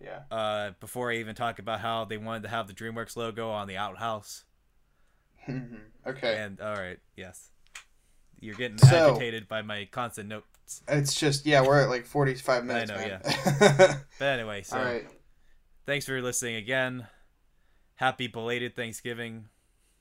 [0.03, 0.23] Yeah.
[0.31, 3.69] uh, before I even talk about how they wanted to have the DreamWorks logo on
[3.69, 4.45] the outhouse.
[5.53, 5.81] Mhm.
[6.07, 6.37] okay.
[6.39, 7.51] And all right, yes,
[8.39, 10.47] you're getting So- agitated by my constant notes.
[10.87, 12.91] It's just yeah, we're at like forty five minutes.
[12.93, 13.19] I know,
[13.61, 14.01] man.
[14.19, 15.07] But anyway, so All right.
[15.87, 17.07] thanks for listening again.
[17.97, 19.49] Happy belated Thanksgiving,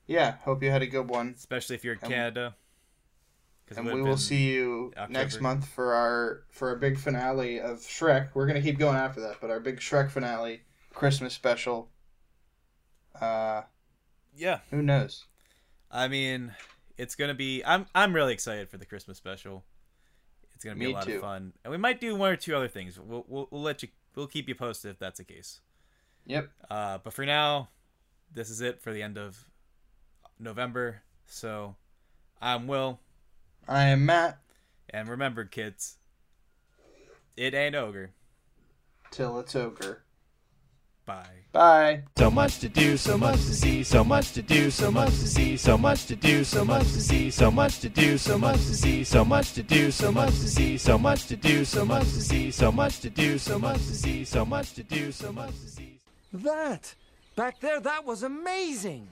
[0.07, 0.35] Yeah.
[0.45, 1.33] Hope you had a good one.
[1.35, 2.55] especially if you're in And- Canada.
[3.75, 5.11] and we will see you October.
[5.13, 8.29] next month for our for our big finale of Shrek.
[8.35, 10.61] We're gonna keep going after that, but our big Shrek finale,
[10.93, 11.89] Christmas special.
[13.19, 13.63] Uh,
[14.35, 15.25] Yeah, who knows?
[15.91, 16.53] I mean,
[16.97, 17.63] it's gonna be.
[17.65, 19.63] I'm I'm really excited for the Christmas special.
[20.55, 21.15] It's gonna be Me a lot too.
[21.15, 22.99] of fun, and we might do one or two other things.
[22.99, 23.89] We'll, we'll we'll let you.
[24.15, 25.61] We'll keep you posted if that's the case.
[26.25, 26.49] Yep.
[26.69, 27.69] Uh, but for now,
[28.33, 29.45] this is it for the end of
[30.39, 31.01] November.
[31.25, 31.75] So
[32.41, 32.99] I'm Will,
[33.67, 34.39] I am Matt.
[34.89, 35.97] and remember, kids,
[37.37, 38.11] it ain't ogre.
[39.11, 40.03] Till it's ogre.
[41.09, 41.25] Bye.
[41.51, 42.03] Bye.
[42.19, 45.27] So much to do, so much to see, so much to do, so much to
[45.27, 48.57] see, so much to do, so much to see, so much to do, so much
[48.57, 51.83] to see, so much to do, so much to see, so much to do, so
[51.83, 55.11] much to see, so much to do, so much to see, so much to do,
[55.11, 55.99] so much to see.
[56.31, 56.93] That!
[57.35, 59.07] Back there, that was amazing!